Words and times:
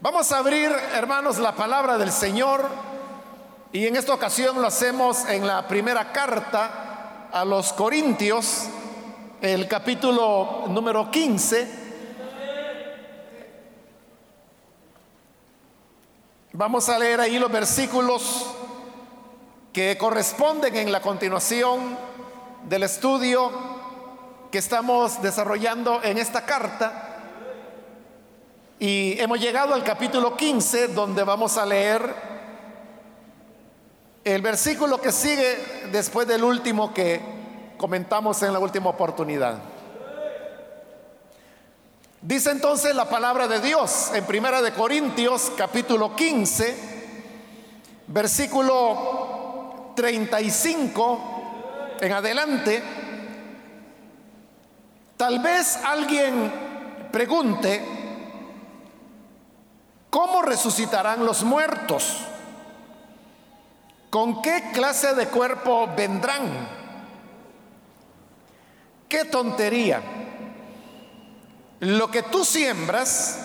Vamos 0.00 0.30
a 0.30 0.38
abrir, 0.38 0.70
hermanos, 0.94 1.38
la 1.38 1.56
palabra 1.56 1.98
del 1.98 2.12
Señor 2.12 2.64
y 3.72 3.84
en 3.84 3.96
esta 3.96 4.14
ocasión 4.14 4.62
lo 4.62 4.68
hacemos 4.68 5.28
en 5.28 5.44
la 5.44 5.66
primera 5.66 6.12
carta 6.12 7.28
a 7.32 7.44
los 7.44 7.72
Corintios, 7.72 8.68
el 9.40 9.66
capítulo 9.66 10.66
número 10.68 11.10
15. 11.10 11.68
Vamos 16.52 16.88
a 16.88 16.96
leer 16.96 17.20
ahí 17.20 17.40
los 17.40 17.50
versículos 17.50 18.46
que 19.72 19.98
corresponden 19.98 20.76
en 20.76 20.92
la 20.92 21.02
continuación 21.02 21.98
del 22.68 22.84
estudio 22.84 23.50
que 24.52 24.58
estamos 24.58 25.20
desarrollando 25.22 26.00
en 26.04 26.18
esta 26.18 26.46
carta. 26.46 27.07
Y 28.80 29.20
hemos 29.20 29.40
llegado 29.40 29.74
al 29.74 29.82
capítulo 29.82 30.36
15 30.36 30.88
donde 30.88 31.24
vamos 31.24 31.58
a 31.58 31.66
leer 31.66 32.14
el 34.22 34.40
versículo 34.40 35.00
que 35.00 35.10
sigue 35.10 35.88
después 35.90 36.28
del 36.28 36.44
último 36.44 36.94
que 36.94 37.20
comentamos 37.76 38.40
en 38.44 38.52
la 38.52 38.60
última 38.60 38.90
oportunidad. 38.90 39.58
Dice 42.22 42.52
entonces 42.52 42.94
la 42.94 43.08
palabra 43.08 43.48
de 43.48 43.60
Dios 43.60 44.12
en 44.14 44.24
Primera 44.26 44.62
de 44.62 44.72
Corintios 44.72 45.50
capítulo 45.56 46.14
15 46.14 46.76
versículo 48.06 49.92
35 49.96 51.96
en 52.00 52.12
adelante. 52.12 52.80
Tal 55.16 55.40
vez 55.40 55.80
alguien 55.84 57.08
pregunte, 57.10 57.97
¿Cómo 60.10 60.42
resucitarán 60.42 61.24
los 61.26 61.42
muertos? 61.44 62.18
¿Con 64.10 64.40
qué 64.40 64.70
clase 64.72 65.14
de 65.14 65.28
cuerpo 65.28 65.88
vendrán? 65.94 66.68
¡Qué 69.08 69.26
tontería! 69.26 70.00
Lo 71.80 72.10
que 72.10 72.22
tú 72.22 72.44
siembras 72.44 73.38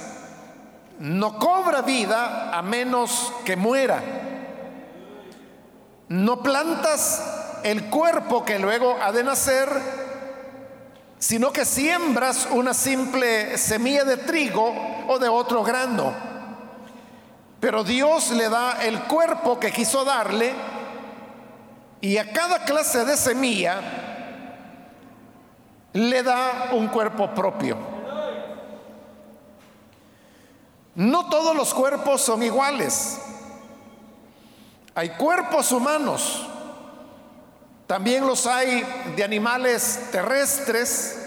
no 0.99 1.37
cobra 1.37 1.81
vida 1.81 2.57
a 2.57 2.61
menos 2.61 3.33
que 3.43 3.57
muera. 3.57 4.01
No 6.07 6.41
plantas 6.41 7.59
el 7.63 7.89
cuerpo 7.89 8.45
que 8.45 8.57
luego 8.57 8.97
ha 9.01 9.11
de 9.11 9.23
nacer, 9.23 9.69
sino 11.19 11.51
que 11.51 11.65
siembras 11.65 12.47
una 12.51 12.73
simple 12.73 13.57
semilla 13.57 14.05
de 14.05 14.17
trigo 14.17 14.73
o 15.07 15.19
de 15.19 15.27
otro 15.27 15.63
grano 15.63 16.32
pero 17.63 17.81
Dios 17.81 18.31
le 18.31 18.49
da 18.49 18.83
el 18.83 19.03
cuerpo 19.03 19.57
que 19.57 19.71
quiso 19.71 20.03
darle 20.03 20.53
y 22.01 22.17
a 22.17 22.33
cada 22.33 22.65
clase 22.65 23.05
de 23.05 23.15
semilla 23.15 23.79
le 25.93 26.23
da 26.23 26.71
un 26.73 26.89
cuerpo 26.89 27.33
propio. 27.33 27.77
No 30.95 31.29
todos 31.29 31.55
los 31.55 31.73
cuerpos 31.73 32.21
son 32.21 32.43
iguales. 32.43 33.17
Hay 34.93 35.11
cuerpos 35.11 35.71
humanos, 35.71 36.45
también 37.87 38.27
los 38.27 38.45
hay 38.45 38.83
de 39.15 39.23
animales 39.23 40.09
terrestres, 40.11 41.17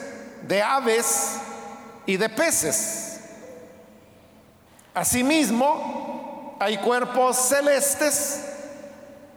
de 0.42 0.60
aves 0.60 1.38
y 2.04 2.18
de 2.18 2.28
peces. 2.28 3.20
Asimismo, 4.92 6.05
hay 6.58 6.78
cuerpos 6.78 7.36
celestes 7.36 8.44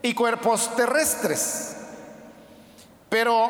y 0.01 0.13
cuerpos 0.13 0.75
terrestres. 0.75 1.75
Pero 3.09 3.49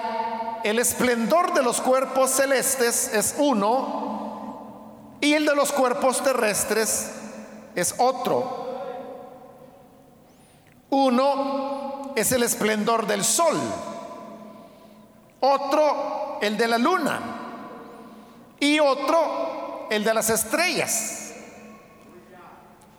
el 0.63 0.79
esplendor 0.79 1.53
de 1.53 1.63
los 1.63 1.81
cuerpos 1.81 2.31
celestes 2.31 3.13
es 3.13 3.35
uno 3.37 5.17
y 5.21 5.33
el 5.33 5.45
de 5.45 5.55
los 5.55 5.71
cuerpos 5.71 6.23
terrestres 6.23 7.11
es 7.75 7.93
otro. 7.97 8.67
Uno 10.89 12.13
es 12.15 12.31
el 12.31 12.43
esplendor 12.43 13.05
del 13.05 13.23
sol, 13.23 13.57
otro 15.41 16.39
el 16.41 16.57
de 16.57 16.67
la 16.67 16.77
luna 16.77 17.19
y 18.59 18.79
otro 18.79 19.87
el 19.91 20.03
de 20.03 20.13
las 20.13 20.29
estrellas. 20.29 21.28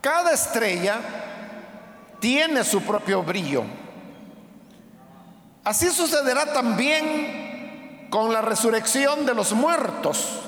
Cada 0.01 0.33
estrella 0.33 0.99
tiene 2.21 2.65
su 2.65 2.83
propio 2.83 3.23
brillo. 3.23 3.65
Así 5.65 5.91
sucederá 5.91 6.53
también 6.53 8.09
con 8.11 8.33
la 8.33 8.41
resurrección 8.41 9.27
de 9.27 9.35
los 9.35 9.53
muertos. 9.53 10.41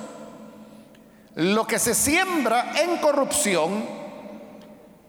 Lo 1.34 1.66
que 1.66 1.78
se 1.78 1.94
siembra 1.94 2.72
en 2.80 2.98
corrupción 2.98 3.84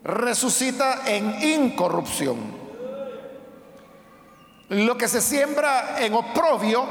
resucita 0.03 1.01
en 1.05 1.41
incorrupción. 1.41 2.37
Lo 4.69 4.97
que 4.97 5.07
se 5.07 5.21
siembra 5.21 5.97
en 5.99 6.13
oprobio 6.13 6.85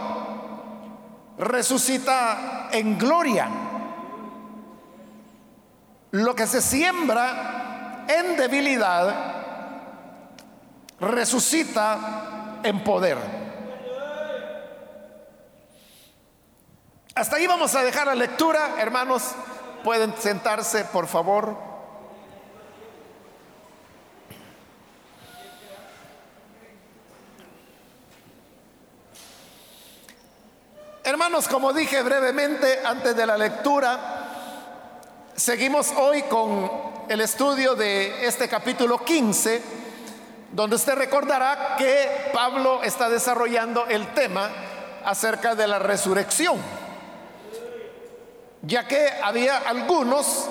resucita 1.38 2.68
en 2.72 2.98
gloria. 2.98 3.48
Lo 6.12 6.34
que 6.34 6.46
se 6.46 6.60
siembra 6.60 8.04
en 8.06 8.36
debilidad 8.36 9.34
resucita 11.00 12.60
en 12.62 12.84
poder. 12.84 13.16
Hasta 17.14 17.36
ahí 17.36 17.46
vamos 17.46 17.74
a 17.74 17.82
dejar 17.82 18.08
la 18.08 18.14
lectura, 18.14 18.74
hermanos. 18.78 19.32
Pueden 19.82 20.14
sentarse, 20.18 20.84
por 20.84 21.06
favor. 21.06 21.56
Hermanos, 31.04 31.48
como 31.48 31.72
dije 31.72 32.02
brevemente 32.02 32.80
antes 32.84 33.16
de 33.16 33.26
la 33.26 33.38
lectura, 33.38 34.21
Seguimos 35.36 35.92
hoy 35.96 36.22
con 36.24 36.70
el 37.08 37.22
estudio 37.22 37.74
de 37.74 38.26
este 38.26 38.48
capítulo 38.48 39.02
15, 39.02 39.62
donde 40.52 40.76
usted 40.76 40.94
recordará 40.94 41.74
que 41.78 42.30
Pablo 42.34 42.82
está 42.82 43.08
desarrollando 43.08 43.86
el 43.86 44.12
tema 44.12 44.50
acerca 45.06 45.54
de 45.54 45.66
la 45.66 45.78
resurrección, 45.78 46.58
ya 48.60 48.86
que 48.86 49.08
había 49.22 49.56
algunos 49.56 50.48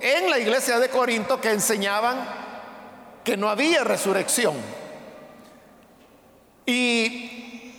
en 0.00 0.28
la 0.28 0.38
iglesia 0.38 0.78
de 0.78 0.90
Corinto 0.90 1.40
que 1.40 1.52
enseñaban 1.52 2.18
que 3.24 3.38
no 3.38 3.48
había 3.48 3.84
resurrección. 3.84 4.54
Y 6.66 7.72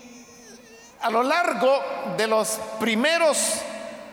a 1.01 1.11
lo 1.11 1.21
largo 1.21 1.83
de 2.17 2.25
los 2.25 2.59
primeros 2.79 3.61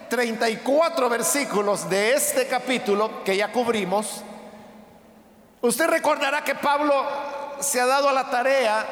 34 0.08 1.08
versículos 1.08 1.88
de 1.88 2.14
este 2.14 2.46
capítulo 2.46 3.22
que 3.24 3.36
ya 3.36 3.52
cubrimos, 3.52 4.22
usted 5.60 5.86
recordará 5.86 6.42
que 6.42 6.54
Pablo 6.54 7.04
se 7.60 7.80
ha 7.80 7.86
dado 7.86 8.08
a 8.08 8.12
la 8.12 8.30
tarea 8.30 8.86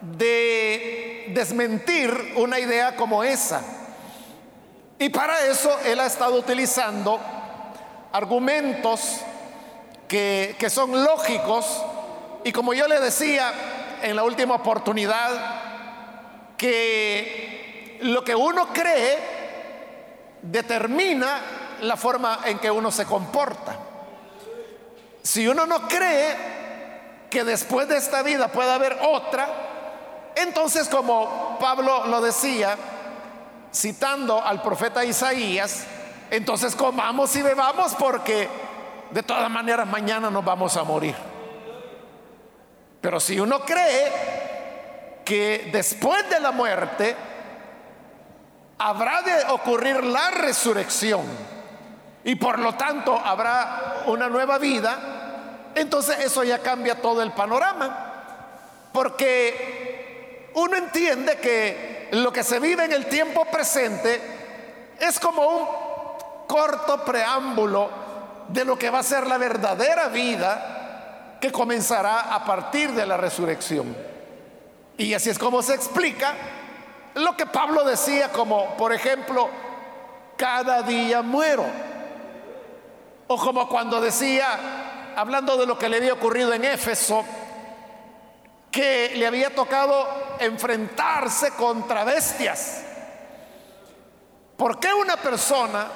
de 0.00 1.26
desmentir 1.28 2.34
una 2.36 2.58
idea 2.58 2.96
como 2.96 3.24
esa. 3.24 3.62
Y 4.98 5.08
para 5.10 5.46
eso 5.46 5.78
él 5.84 6.00
ha 6.00 6.06
estado 6.06 6.36
utilizando 6.36 7.20
argumentos 8.12 9.20
que, 10.08 10.56
que 10.58 10.70
son 10.70 11.04
lógicos 11.04 11.82
y 12.44 12.52
como 12.52 12.72
yo 12.72 12.86
le 12.86 13.00
decía 13.00 13.52
en 14.02 14.14
la 14.14 14.22
última 14.22 14.54
oportunidad, 14.54 15.66
que 16.56 17.98
lo 18.02 18.24
que 18.24 18.34
uno 18.34 18.68
cree 18.72 19.35
determina 20.50 21.40
la 21.82 21.96
forma 21.96 22.40
en 22.44 22.58
que 22.58 22.70
uno 22.70 22.90
se 22.90 23.04
comporta. 23.04 23.76
Si 25.22 25.46
uno 25.46 25.66
no 25.66 25.88
cree 25.88 26.36
que 27.30 27.44
después 27.44 27.88
de 27.88 27.96
esta 27.96 28.22
vida 28.22 28.48
pueda 28.48 28.74
haber 28.74 28.96
otra, 29.02 29.48
entonces 30.36 30.88
como 30.88 31.58
Pablo 31.60 32.06
lo 32.06 32.20
decía, 32.20 32.76
citando 33.74 34.42
al 34.42 34.62
profeta 34.62 35.04
Isaías, 35.04 35.84
entonces 36.30 36.74
comamos 36.74 37.34
y 37.36 37.42
bebamos 37.42 37.94
porque 37.94 38.48
de 39.10 39.22
todas 39.22 39.50
maneras 39.50 39.86
mañana 39.86 40.30
nos 40.30 40.44
vamos 40.44 40.76
a 40.76 40.84
morir. 40.84 41.14
Pero 43.00 43.20
si 43.20 43.38
uno 43.38 43.60
cree 43.60 45.22
que 45.24 45.68
después 45.72 46.28
de 46.30 46.40
la 46.40 46.52
muerte 46.52 47.16
habrá 48.78 49.22
de 49.22 49.44
ocurrir 49.50 50.04
la 50.04 50.30
resurrección 50.30 51.22
y 52.24 52.34
por 52.34 52.58
lo 52.58 52.74
tanto 52.74 53.16
habrá 53.16 54.02
una 54.06 54.28
nueva 54.28 54.58
vida, 54.58 55.70
entonces 55.74 56.18
eso 56.20 56.42
ya 56.42 56.58
cambia 56.58 57.00
todo 57.00 57.22
el 57.22 57.32
panorama. 57.32 58.02
Porque 58.92 60.50
uno 60.54 60.76
entiende 60.76 61.36
que 61.36 62.08
lo 62.12 62.32
que 62.32 62.42
se 62.42 62.58
vive 62.58 62.84
en 62.84 62.92
el 62.92 63.06
tiempo 63.06 63.44
presente 63.44 64.20
es 64.98 65.20
como 65.20 65.46
un 65.46 65.66
corto 66.46 67.04
preámbulo 67.04 67.90
de 68.48 68.64
lo 68.64 68.78
que 68.78 68.90
va 68.90 69.00
a 69.00 69.02
ser 69.02 69.26
la 69.26 69.38
verdadera 69.38 70.08
vida 70.08 71.38
que 71.40 71.52
comenzará 71.52 72.34
a 72.34 72.44
partir 72.44 72.92
de 72.92 73.06
la 73.06 73.16
resurrección. 73.16 73.96
Y 74.96 75.12
así 75.14 75.30
es 75.30 75.38
como 75.38 75.62
se 75.62 75.74
explica 75.74 76.34
lo 77.16 77.36
que 77.36 77.46
Pablo 77.46 77.84
decía 77.84 78.30
como, 78.30 78.76
por 78.76 78.92
ejemplo, 78.92 79.48
cada 80.36 80.82
día 80.82 81.22
muero. 81.22 81.64
O 83.26 83.36
como 83.38 83.68
cuando 83.68 84.00
decía, 84.00 85.14
hablando 85.16 85.56
de 85.56 85.66
lo 85.66 85.78
que 85.78 85.88
le 85.88 85.96
había 85.96 86.12
ocurrido 86.12 86.52
en 86.52 86.64
Éfeso, 86.64 87.24
que 88.70 89.12
le 89.16 89.26
había 89.26 89.54
tocado 89.54 90.06
enfrentarse 90.38 91.52
contra 91.52 92.04
bestias. 92.04 92.82
¿Por 94.56 94.78
qué 94.78 94.92
una 94.92 95.16
persona 95.16 95.86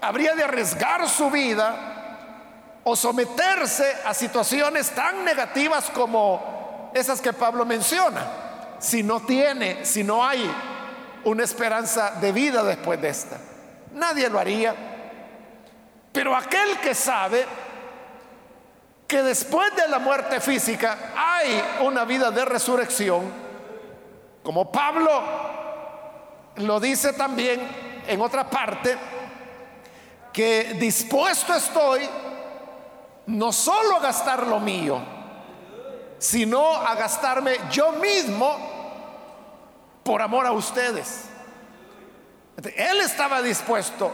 habría 0.00 0.34
de 0.34 0.44
arriesgar 0.44 1.08
su 1.08 1.30
vida 1.30 2.80
o 2.82 2.96
someterse 2.96 3.98
a 4.04 4.12
situaciones 4.12 4.90
tan 4.90 5.24
negativas 5.24 5.90
como 5.90 6.90
esas 6.92 7.20
que 7.20 7.32
Pablo 7.32 7.64
menciona, 7.64 8.53
si 8.84 9.02
no 9.02 9.20
tiene, 9.20 9.86
si 9.86 10.04
no 10.04 10.24
hay 10.24 10.48
una 11.24 11.42
esperanza 11.42 12.10
de 12.20 12.32
vida 12.32 12.62
después 12.62 13.00
de 13.00 13.08
esta? 13.08 13.38
Nadie 13.92 14.28
lo 14.28 14.38
haría. 14.38 14.74
Pero 16.12 16.36
aquel 16.36 16.78
que 16.80 16.94
sabe 16.94 17.46
que 19.06 19.22
después 19.22 19.74
de 19.74 19.88
la 19.88 19.98
muerte 19.98 20.38
física 20.38 21.12
hay 21.16 21.64
una 21.80 22.04
vida 22.04 22.30
de 22.30 22.44
resurrección, 22.44 23.22
como 24.42 24.70
Pablo 24.70 25.22
lo 26.56 26.78
dice 26.78 27.14
también 27.14 27.66
en 28.06 28.20
otra 28.20 28.50
parte, 28.50 28.98
que 30.30 30.74
dispuesto 30.78 31.54
estoy 31.54 32.06
no 33.26 33.50
solo 33.50 33.96
a 33.96 34.00
gastar 34.00 34.46
lo 34.46 34.60
mío, 34.60 35.00
sino 36.18 36.74
a 36.74 36.94
gastarme 36.94 37.56
yo 37.70 37.92
mismo 37.92 38.73
por 40.04 40.22
amor 40.22 40.46
a 40.46 40.52
ustedes. 40.52 41.24
Él 42.76 43.00
estaba 43.00 43.42
dispuesto 43.42 44.12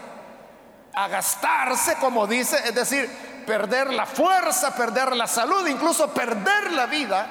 a 0.94 1.08
gastarse, 1.08 1.96
como 1.96 2.26
dice, 2.26 2.56
es 2.64 2.74
decir, 2.74 3.10
perder 3.46 3.92
la 3.92 4.06
fuerza, 4.06 4.74
perder 4.74 5.14
la 5.14 5.26
salud, 5.26 5.66
incluso 5.66 6.08
perder 6.14 6.72
la 6.72 6.86
vida 6.86 7.26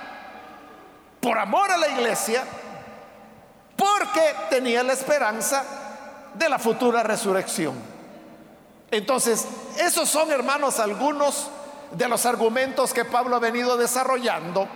por 1.19 1.37
amor 1.37 1.71
a 1.71 1.77
la 1.77 1.89
iglesia, 1.89 2.43
porque 3.75 4.35
tenía 4.49 4.83
la 4.83 4.93
esperanza 4.93 5.63
de 6.33 6.49
la 6.49 6.59
futura 6.59 7.01
resurrección. 7.03 7.75
Entonces, 8.91 9.45
esos 9.77 10.09
son, 10.09 10.31
hermanos, 10.31 10.79
algunos 10.79 11.49
de 11.91 12.07
los 12.07 12.25
argumentos 12.25 12.93
que 12.93 13.05
Pablo 13.05 13.35
ha 13.35 13.39
venido 13.39 13.77
desarrollando 13.77 14.67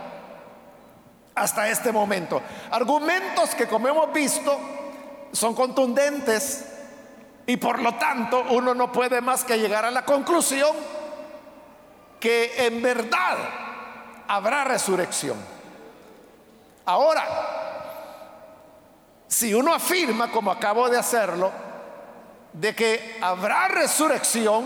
hasta 1.34 1.68
este 1.68 1.92
momento. 1.92 2.40
Argumentos 2.70 3.54
que, 3.54 3.66
como 3.66 3.88
hemos 3.88 4.12
visto, 4.12 4.58
son 5.32 5.54
contundentes 5.54 6.66
y 7.46 7.56
por 7.56 7.80
lo 7.80 7.94
tanto 7.94 8.44
uno 8.50 8.74
no 8.74 8.90
puede 8.90 9.20
más 9.20 9.44
que 9.44 9.58
llegar 9.58 9.84
a 9.84 9.90
la 9.90 10.04
conclusión 10.04 10.74
que 12.20 12.66
en 12.66 12.80
verdad 12.80 13.36
habrá 14.28 14.64
resurrección. 14.64 15.36
Ahora, 16.86 17.24
si 19.26 19.52
uno 19.52 19.74
afirma, 19.74 20.30
como 20.30 20.50
acabo 20.50 20.88
de 20.88 20.98
hacerlo, 20.98 21.50
de 22.52 22.74
que 22.74 23.18
habrá 23.20 23.68
resurrección, 23.68 24.64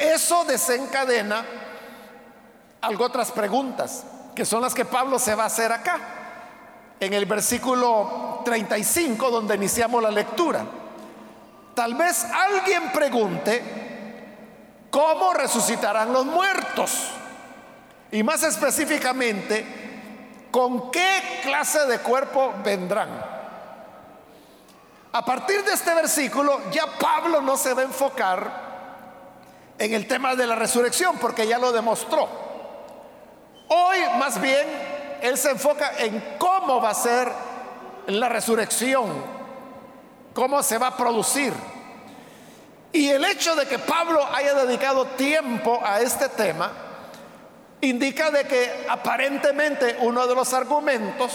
eso 0.00 0.44
desencadena 0.44 1.44
algo 2.80 3.04
otras 3.04 3.30
preguntas, 3.30 4.04
que 4.36 4.44
son 4.44 4.60
las 4.60 4.74
que 4.74 4.84
Pablo 4.84 5.18
se 5.18 5.34
va 5.34 5.44
a 5.44 5.46
hacer 5.46 5.72
acá, 5.72 5.98
en 7.00 7.14
el 7.14 7.24
versículo 7.24 8.42
35, 8.44 9.30
donde 9.30 9.56
iniciamos 9.56 10.02
la 10.02 10.10
lectura. 10.10 10.64
Tal 11.74 11.94
vez 11.94 12.24
alguien 12.24 12.92
pregunte, 12.92 13.62
¿cómo 14.90 15.32
resucitarán 15.32 16.12
los 16.12 16.26
muertos? 16.26 17.08
Y 18.12 18.22
más 18.22 18.42
específicamente, 18.42 20.46
¿con 20.50 20.90
qué 20.90 21.40
clase 21.42 21.86
de 21.86 21.98
cuerpo 22.00 22.52
vendrán? 22.62 23.08
A 25.12 25.24
partir 25.24 25.64
de 25.64 25.72
este 25.72 25.94
versículo, 25.94 26.70
ya 26.70 26.86
Pablo 26.98 27.40
no 27.40 27.56
se 27.56 27.72
va 27.72 27.80
a 27.80 27.86
enfocar 27.86 28.66
en 29.78 29.94
el 29.94 30.06
tema 30.06 30.34
de 30.34 30.46
la 30.46 30.56
resurrección, 30.56 31.16
porque 31.16 31.46
ya 31.46 31.58
lo 31.58 31.72
demostró. 31.72 32.45
Hoy 33.68 33.98
más 34.18 34.40
bien 34.40 34.66
él 35.22 35.36
se 35.36 35.50
enfoca 35.50 35.92
en 35.98 36.36
cómo 36.38 36.80
va 36.80 36.90
a 36.90 36.94
ser 36.94 37.30
la 38.06 38.28
resurrección 38.28 39.36
cómo 40.36 40.62
se 40.62 40.76
va 40.76 40.88
a 40.88 40.96
producir. 40.96 41.54
Y 42.92 43.08
el 43.08 43.24
hecho 43.24 43.56
de 43.56 43.66
que 43.66 43.78
Pablo 43.78 44.22
haya 44.34 44.52
dedicado 44.52 45.06
tiempo 45.06 45.80
a 45.82 46.02
este 46.02 46.28
tema 46.28 46.70
indica 47.80 48.30
de 48.30 48.44
que 48.44 48.86
aparentemente 48.88 49.96
uno 50.00 50.26
de 50.26 50.34
los 50.34 50.52
argumentos 50.52 51.32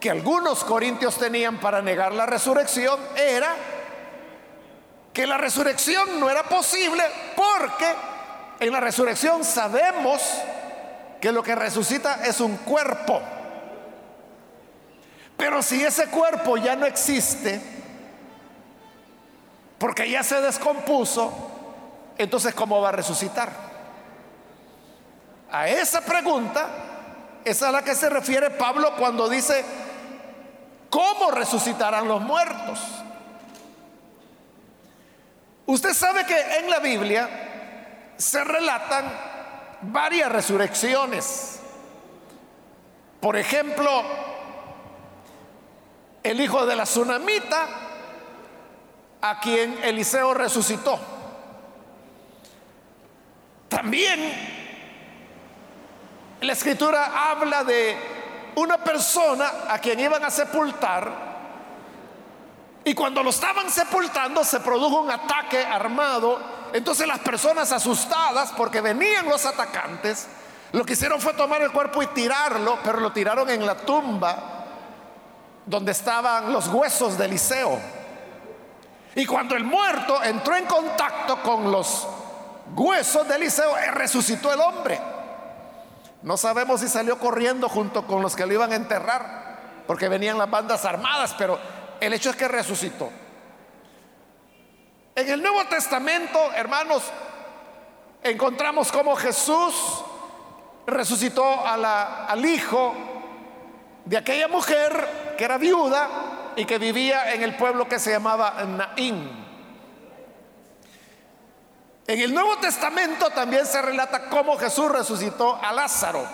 que 0.00 0.10
algunos 0.10 0.64
corintios 0.64 1.16
tenían 1.16 1.58
para 1.58 1.80
negar 1.80 2.12
la 2.12 2.26
resurrección 2.26 2.98
era 3.16 3.54
que 5.12 5.26
la 5.26 5.38
resurrección 5.38 6.18
no 6.18 6.28
era 6.28 6.42
posible 6.42 7.04
porque 7.36 7.94
en 8.58 8.72
la 8.72 8.80
resurrección 8.80 9.44
sabemos 9.44 10.20
que 11.26 11.32
lo 11.32 11.42
que 11.42 11.56
resucita 11.56 12.24
es 12.24 12.40
un 12.40 12.56
cuerpo. 12.58 13.20
Pero 15.36 15.60
si 15.60 15.82
ese 15.82 16.06
cuerpo 16.06 16.56
ya 16.56 16.76
no 16.76 16.86
existe, 16.86 17.60
porque 19.76 20.08
ya 20.08 20.22
se 20.22 20.40
descompuso, 20.40 21.32
entonces 22.16 22.54
¿cómo 22.54 22.80
va 22.80 22.90
a 22.90 22.92
resucitar? 22.92 23.50
A 25.50 25.66
esa 25.66 26.00
pregunta 26.02 26.68
es 27.44 27.60
a 27.60 27.72
la 27.72 27.82
que 27.82 27.96
se 27.96 28.08
refiere 28.08 28.50
Pablo 28.50 28.94
cuando 28.96 29.28
dice, 29.28 29.64
¿cómo 30.88 31.32
resucitarán 31.32 32.06
los 32.06 32.20
muertos? 32.20 32.78
Usted 35.66 35.92
sabe 35.92 36.24
que 36.24 36.40
en 36.58 36.70
la 36.70 36.78
Biblia 36.78 37.28
se 38.16 38.44
relatan 38.44 39.35
varias 39.92 40.30
resurrecciones. 40.30 41.60
Por 43.20 43.36
ejemplo, 43.36 44.02
el 46.22 46.40
hijo 46.40 46.66
de 46.66 46.76
la 46.76 46.84
tsunamita 46.84 47.66
a 49.20 49.40
quien 49.40 49.78
Eliseo 49.82 50.34
resucitó. 50.34 50.98
También 53.68 54.56
la 56.40 56.52
escritura 56.52 57.30
habla 57.30 57.64
de 57.64 57.96
una 58.56 58.78
persona 58.78 59.50
a 59.68 59.78
quien 59.78 59.98
iban 60.00 60.24
a 60.24 60.30
sepultar 60.30 61.26
y 62.86 62.94
cuando 62.94 63.20
lo 63.22 63.30
estaban 63.30 63.68
sepultando 63.68 64.44
se 64.44 64.60
produjo 64.60 65.00
un 65.00 65.10
ataque 65.10 65.58
armado. 65.58 66.55
Entonces 66.72 67.06
las 67.06 67.20
personas 67.20 67.72
asustadas 67.72 68.52
porque 68.56 68.80
venían 68.80 69.28
los 69.28 69.44
atacantes, 69.46 70.26
lo 70.72 70.84
que 70.84 70.94
hicieron 70.94 71.20
fue 71.20 71.34
tomar 71.34 71.62
el 71.62 71.70
cuerpo 71.72 72.02
y 72.02 72.06
tirarlo, 72.08 72.78
pero 72.82 73.00
lo 73.00 73.12
tiraron 73.12 73.48
en 73.50 73.64
la 73.64 73.76
tumba 73.76 74.56
donde 75.64 75.92
estaban 75.92 76.52
los 76.52 76.68
huesos 76.68 77.16
de 77.18 77.24
Eliseo. 77.24 77.78
Y 79.14 79.24
cuando 79.26 79.56
el 79.56 79.64
muerto 79.64 80.22
entró 80.22 80.56
en 80.56 80.66
contacto 80.66 81.42
con 81.42 81.70
los 81.70 82.06
huesos 82.74 83.26
de 83.26 83.36
Eliseo, 83.36 83.76
eh, 83.78 83.90
resucitó 83.90 84.52
el 84.52 84.60
hombre. 84.60 85.00
No 86.22 86.36
sabemos 86.36 86.80
si 86.80 86.88
salió 86.88 87.18
corriendo 87.18 87.68
junto 87.68 88.06
con 88.06 88.20
los 88.20 88.36
que 88.36 88.46
lo 88.46 88.52
iban 88.52 88.72
a 88.72 88.76
enterrar, 88.76 89.84
porque 89.86 90.08
venían 90.08 90.38
las 90.38 90.50
bandas 90.50 90.84
armadas, 90.84 91.34
pero 91.38 91.58
el 92.00 92.12
hecho 92.12 92.30
es 92.30 92.36
que 92.36 92.48
resucitó. 92.48 93.10
En 95.16 95.30
el 95.30 95.40
Nuevo 95.40 95.64
Testamento, 95.64 96.52
hermanos, 96.52 97.02
encontramos 98.22 98.92
cómo 98.92 99.16
Jesús 99.16 99.74
resucitó 100.86 101.66
al 101.66 102.44
hijo 102.44 102.94
de 104.04 104.18
aquella 104.18 104.46
mujer 104.46 105.34
que 105.38 105.44
era 105.44 105.56
viuda 105.56 106.52
y 106.54 106.66
que 106.66 106.76
vivía 106.76 107.32
en 107.32 107.42
el 107.42 107.56
pueblo 107.56 107.88
que 107.88 107.98
se 107.98 108.10
llamaba 108.10 108.62
Naín. 108.66 109.46
En 112.06 112.20
el 112.20 112.34
Nuevo 112.34 112.58
Testamento 112.58 113.30
también 113.30 113.64
se 113.64 113.80
relata 113.80 114.28
cómo 114.28 114.58
Jesús 114.58 114.92
resucitó 114.92 115.58
a 115.62 115.72
Lázaro. 115.72 116.28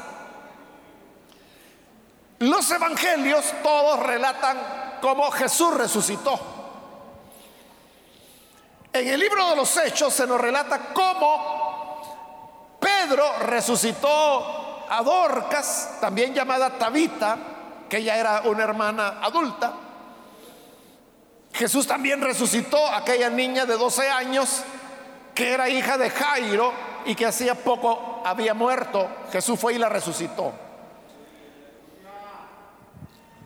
Los 2.40 2.68
evangelios 2.68 3.44
todos 3.62 4.00
relatan 4.00 4.58
cómo 5.00 5.30
Jesús 5.30 5.72
resucitó. 5.74 6.61
En 8.92 9.08
el 9.08 9.18
libro 9.18 9.48
de 9.48 9.56
los 9.56 9.74
Hechos 9.78 10.12
se 10.12 10.26
nos 10.26 10.38
relata 10.38 10.92
cómo 10.92 12.78
Pedro 12.78 13.24
resucitó 13.38 14.84
a 14.88 15.02
Dorcas, 15.02 15.96
también 15.98 16.34
llamada 16.34 16.76
Tabita, 16.76 17.38
que 17.88 17.98
ella 17.98 18.16
era 18.16 18.42
una 18.42 18.64
hermana 18.64 19.20
adulta. 19.22 19.72
Jesús 21.54 21.86
también 21.86 22.20
resucitó 22.20 22.86
a 22.86 22.98
aquella 22.98 23.30
niña 23.30 23.64
de 23.64 23.78
12 23.78 24.10
años 24.10 24.62
que 25.34 25.52
era 25.52 25.70
hija 25.70 25.96
de 25.96 26.10
Jairo 26.10 26.72
y 27.06 27.14
que 27.14 27.24
hacía 27.24 27.54
poco 27.54 28.22
había 28.26 28.52
muerto. 28.52 29.08
Jesús 29.32 29.58
fue 29.58 29.74
y 29.74 29.78
la 29.78 29.88
resucitó. 29.88 30.52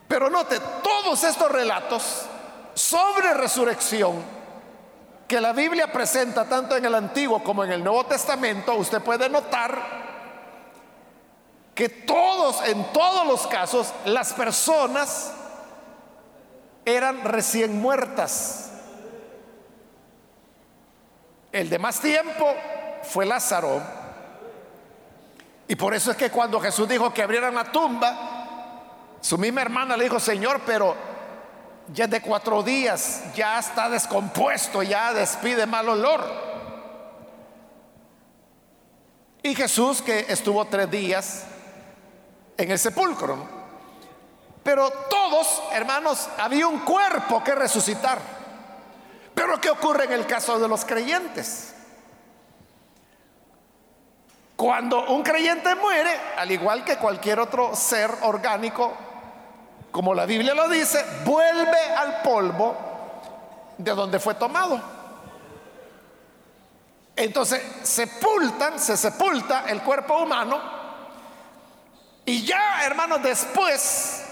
Pero 0.09 0.29
note, 0.29 0.59
todos 0.83 1.23
estos 1.23 1.53
relatos 1.53 2.27
sobre 2.75 3.33
resurrección 3.35 4.37
que 5.27 5.41
la 5.41 5.53
Biblia 5.53 5.91
presenta 5.91 6.45
tanto 6.45 6.77
en 6.77 6.85
el 6.85 6.95
Antiguo 6.95 7.43
como 7.43 7.65
en 7.65 7.73
el 7.73 7.83
Nuevo 7.83 8.07
Testamento, 8.07 8.75
usted 8.75 9.03
puede 9.03 9.29
notar 9.29 10.07
que 11.75 11.89
todos, 11.89 12.67
en 12.69 12.85
todos 12.93 13.27
los 13.27 13.47
casos, 13.49 13.93
las 14.05 14.33
personas 14.33 15.33
eran 16.85 17.25
recién 17.25 17.81
muertas. 17.81 18.71
El 21.53 21.69
de 21.69 21.79
más 21.79 22.01
tiempo 22.01 22.55
fue 23.03 23.27
Lázaro. 23.27 23.83
Y 25.69 25.75
por 25.75 25.93
eso 25.95 26.13
es 26.13 26.17
que 26.17 26.31
cuando 26.31 26.61
Jesús 26.61 26.89
dijo 26.89 27.13
que 27.13 27.23
abrieran 27.23 27.55
la 27.55 27.65
tumba, 27.65 29.17
su 29.21 29.37
misma 29.37 29.63
hermana 29.63 29.97
le 29.97 30.05
dijo, 30.05 30.21
Señor, 30.21 30.61
pero 30.65 30.95
ya 31.93 32.07
de 32.07 32.21
cuatro 32.21 32.63
días, 32.63 33.23
ya 33.35 33.59
está 33.59 33.89
descompuesto, 33.89 34.83
ya 34.83 35.13
despide 35.13 35.67
mal 35.67 35.89
olor. 35.89 36.25
Y 39.43 39.55
Jesús 39.55 40.03
que 40.03 40.27
estuvo 40.29 40.65
tres 40.65 40.91
días 40.91 41.45
en 42.57 42.71
el 42.71 42.79
sepulcro. 42.79 43.57
Pero 44.65 44.91
todos, 45.09 45.63
hermanos, 45.71 46.29
había 46.39 46.67
un 46.67 46.81
cuerpo 46.81 47.45
que 47.45 47.55
resucitar. 47.55 48.19
Pero 49.33 49.61
¿qué 49.61 49.71
ocurre 49.71 50.05
en 50.05 50.13
el 50.13 50.27
caso 50.27 50.59
de 50.59 50.67
los 50.67 50.85
creyentes? 50.85 51.75
Cuando 54.57 55.11
un 55.11 55.23
creyente 55.23 55.75
muere, 55.77 56.11
al 56.37 56.51
igual 56.51 56.85
que 56.85 56.97
cualquier 56.97 57.39
otro 57.39 57.77
ser 57.77 58.11
orgánico, 58.23 58.93
como 59.91 60.15
la 60.15 60.27
Biblia 60.27 60.55
lo 60.55 60.69
dice, 60.69 61.05
vuelve 61.25 61.81
al 61.97 62.23
polvo 62.23 62.77
de 63.79 63.91
donde 63.93 64.19
fue 64.19 64.35
tomado. 64.35 64.81
Entonces 67.15 67.63
sepultan, 67.83 68.79
se 68.79 68.97
sepulta 68.97 69.65
el 69.69 69.83
cuerpo 69.83 70.19
humano 70.19 70.77
y 72.27 72.45
ya, 72.45 72.85
hermanos, 72.85 73.23
después, 73.23 74.25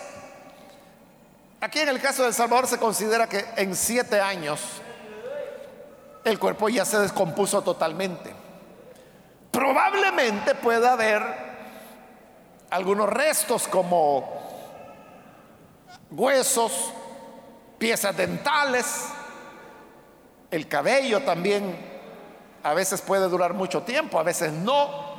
aquí 1.60 1.78
en 1.78 1.88
el 1.88 2.00
caso 2.00 2.24
del 2.24 2.34
Salvador 2.34 2.66
se 2.66 2.78
considera 2.78 3.28
que 3.28 3.44
en 3.56 3.76
siete 3.76 4.20
años 4.20 4.60
el 6.24 6.38
cuerpo 6.38 6.68
ya 6.68 6.84
se 6.84 6.98
descompuso 6.98 7.62
totalmente. 7.62 8.34
Probablemente 9.52 10.56
pueda 10.56 10.94
haber 10.94 11.22
algunos 12.70 13.08
restos 13.08 13.68
como 13.68 14.53
huesos, 16.16 16.92
piezas 17.78 18.16
dentales, 18.16 18.86
el 20.50 20.68
cabello 20.68 21.22
también 21.22 21.76
a 22.62 22.74
veces 22.74 23.00
puede 23.02 23.28
durar 23.28 23.54
mucho 23.54 23.82
tiempo, 23.82 24.18
a 24.18 24.22
veces 24.22 24.52
no. 24.52 25.14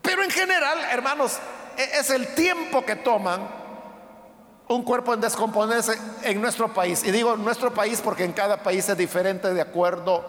Pero 0.00 0.22
en 0.22 0.30
general, 0.30 0.78
hermanos, 0.90 1.38
e-, 1.76 1.98
es 2.00 2.10
el 2.10 2.34
tiempo 2.34 2.84
que 2.84 2.96
toman 2.96 3.46
un 4.68 4.82
cuerpo 4.82 5.14
en 5.14 5.20
descomponerse 5.20 5.98
en 6.22 6.40
nuestro 6.40 6.72
país. 6.72 7.04
Y 7.04 7.10
digo 7.10 7.36
nuestro 7.36 7.72
país 7.72 8.00
porque 8.02 8.24
en 8.24 8.32
cada 8.32 8.62
país 8.62 8.88
es 8.88 8.96
diferente 8.96 9.52
de 9.52 9.60
acuerdo 9.60 10.24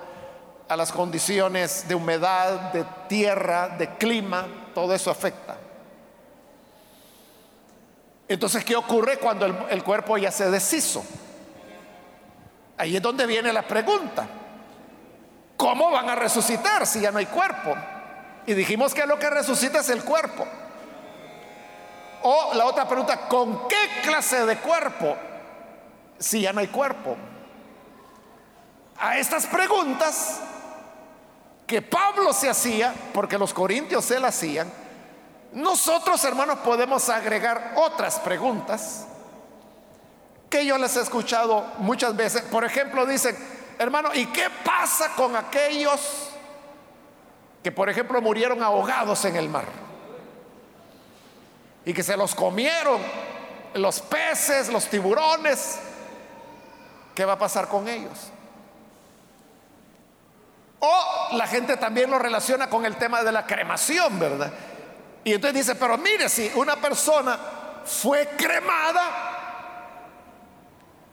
a 0.68 0.76
las 0.76 0.92
condiciones 0.92 1.88
de 1.88 1.96
humedad, 1.96 2.74
de 2.74 2.86
tierra, 3.08 3.70
de 3.70 3.96
clima, 3.96 4.46
todo 4.74 4.94
eso 4.94 5.10
afecta. 5.10 5.58
Entonces, 8.34 8.66
¿qué 8.66 8.76
ocurre 8.76 9.20
cuando 9.20 9.46
el, 9.46 9.84
cuerpo 9.84 10.18
ya 10.18 10.32
se 10.32 10.50
deshizo? 10.50 11.06
Ahí 12.80 12.96
es 12.96 13.02
donde 13.02 13.28
viene 13.28 13.54
la 13.54 13.62
pregunta. 13.62 14.28
¿Cómo 15.56 15.92
van 15.92 16.10
a 16.10 16.16
resucitar 16.16 16.88
si 16.88 17.02
ya 17.02 17.12
no 17.12 17.20
hay 17.20 17.28
cuerpo? 17.28 17.76
Y 18.48 18.56
dijimos 18.56 18.96
que 18.96 19.06
lo 19.06 19.20
que 19.20 19.30
resucita 19.30 19.82
es 19.82 19.90
el 19.90 20.04
cuerpo. 20.04 20.48
O 22.24 22.56
la 22.56 22.66
otra 22.66 22.88
pregunta, 22.88 23.28
¿con 23.28 23.68
qué 23.68 24.02
clase 24.02 24.48
de 24.48 24.58
cuerpo 24.58 25.16
si 26.18 26.42
ya 26.42 26.54
no 26.54 26.60
hay 26.60 26.70
cuerpo? 26.70 27.16
A 28.98 29.16
estas 29.20 29.46
preguntas 29.46 30.40
que 31.68 31.84
Pablo 31.84 32.34
se 32.34 32.50
hacía, 32.50 32.96
porque 33.14 33.38
los 33.38 33.54
corintios 33.54 34.06
se 34.06 34.20
las 34.20 34.36
hacían, 34.36 34.72
nosotros, 35.54 36.24
hermanos, 36.26 36.60
podemos 36.60 37.10
agregar 37.10 37.74
otras 37.76 38.20
preguntas 38.20 39.06
que 40.50 40.66
yo 40.66 40.78
les 40.78 40.96
he 40.98 41.02
escuchado 41.02 41.66
muchas 41.78 42.16
veces. 42.16 42.42
Por 42.44 42.66
ejemplo, 42.66 43.06
dicen, 43.06 43.38
hermano, 43.78 44.10
¿y 44.14 44.26
qué 44.28 44.48
pasa 44.64 45.10
con 45.16 45.36
aquellos 45.36 46.30
que, 47.62 47.72
por 47.72 47.90
ejemplo, 47.90 48.22
murieron 48.22 48.64
ahogados 48.64 49.26
en 49.26 49.36
el 49.36 49.50
mar? 49.50 49.66
Y 51.86 51.94
que 51.94 52.02
se 52.02 52.18
los 52.18 52.34
comieron 52.34 53.00
los 53.76 54.00
peces, 54.02 54.70
los 54.70 54.88
tiburones. 54.88 55.80
¿Qué 57.14 57.26
va 57.26 57.34
a 57.34 57.40
pasar 57.40 57.68
con 57.68 57.88
ellos? 57.88 58.32
O 60.80 61.38
la 61.38 61.48
gente 61.48 61.78
también 61.78 62.10
lo 62.10 62.20
relaciona 62.20 62.70
con 62.70 62.86
el 62.86 62.96
tema 62.96 63.24
de 63.24 63.32
la 63.32 63.46
cremación, 63.46 64.20
¿verdad? 64.20 64.52
Y 65.24 65.34
entonces 65.34 65.66
dice, 65.66 65.76
pero 65.76 65.98
mire, 65.98 66.28
si 66.28 66.52
una 66.56 66.76
persona 66.76 67.38
fue 67.86 68.28
cremada, 68.38 69.02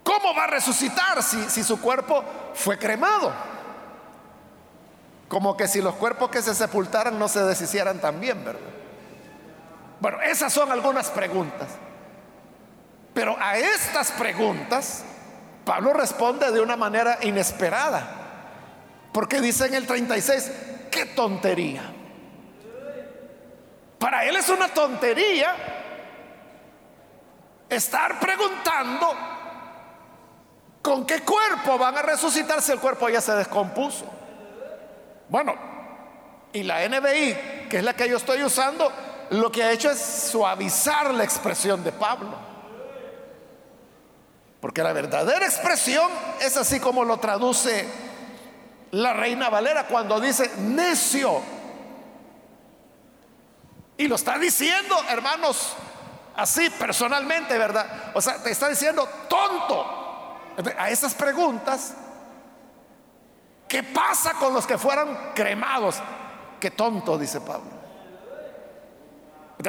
¿cómo 0.02 0.34
va 0.34 0.44
a 0.44 0.48
resucitar 0.48 1.22
si, 1.22 1.62
su 1.62 1.80
cuerpo 1.80 2.24
fue 2.54 2.78
cremado? 2.78 3.32
Como 5.28 5.56
que 5.56 5.68
si 5.68 5.80
los 5.80 5.94
cuerpos 5.94 6.30
que 6.30 6.42
se 6.42 6.54
sepultaran 6.54 7.18
no 7.18 7.28
se 7.28 7.44
deshicieran 7.44 8.00
también, 8.00 8.44
¿verdad? 8.44 8.60
Bueno, 10.00 10.20
esas 10.22 10.52
son 10.52 10.72
algunas 10.72 11.10
preguntas. 11.10 11.68
Pero 13.14 13.36
a 13.38 13.58
estas 13.58 14.10
preguntas, 14.12 15.04
Pablo 15.64 15.92
responde 15.92 16.50
de 16.50 16.60
una 16.60 16.76
manera 16.76 17.18
inesperada. 17.22 18.16
Porque 19.12 19.40
dice 19.40 19.66
en 19.66 19.74
el 19.74 19.86
36, 19.86 20.50
qué 20.90 21.06
tontería. 21.06 21.99
Para 24.00 24.24
él 24.24 24.34
es 24.34 24.48
una 24.48 24.68
tontería 24.68 25.54
estar 27.68 28.18
preguntando 28.18 29.14
con 30.80 31.04
qué 31.04 31.20
cuerpo 31.20 31.76
van 31.76 31.98
a 31.98 32.02
resucitar 32.02 32.62
si 32.62 32.72
el 32.72 32.80
cuerpo 32.80 33.10
ya 33.10 33.20
se 33.20 33.32
descompuso. 33.32 34.06
Bueno, 35.28 35.54
y 36.54 36.62
la 36.62 36.88
NBI, 36.88 37.68
que 37.68 37.76
es 37.76 37.84
la 37.84 37.92
que 37.92 38.08
yo 38.08 38.16
estoy 38.16 38.42
usando, 38.42 38.90
lo 39.28 39.52
que 39.52 39.64
ha 39.64 39.70
hecho 39.70 39.90
es 39.90 40.00
suavizar 40.00 41.12
la 41.12 41.22
expresión 41.22 41.84
de 41.84 41.92
Pablo. 41.92 42.34
Porque 44.62 44.82
la 44.82 44.94
verdadera 44.94 45.44
expresión 45.44 46.10
es 46.40 46.56
así 46.56 46.80
como 46.80 47.04
lo 47.04 47.18
traduce 47.18 47.86
la 48.92 49.12
reina 49.12 49.50
Valera 49.50 49.86
cuando 49.86 50.18
dice 50.18 50.50
necio. 50.56 51.59
Y 54.00 54.08
lo 54.08 54.14
está 54.14 54.38
diciendo, 54.38 54.96
hermanos, 55.10 55.74
así 56.34 56.70
personalmente, 56.70 57.58
¿verdad? 57.58 58.12
O 58.14 58.22
sea, 58.22 58.42
te 58.42 58.50
está 58.50 58.70
diciendo 58.70 59.06
tonto. 59.28 60.38
A 60.78 60.88
esas 60.88 61.12
preguntas, 61.12 61.92
¿qué 63.68 63.82
pasa 63.82 64.32
con 64.32 64.54
los 64.54 64.66
que 64.66 64.78
fueron 64.78 65.18
cremados? 65.34 65.96
Qué 66.58 66.70
tonto, 66.70 67.18
dice 67.18 67.42
Pablo. 67.42 67.68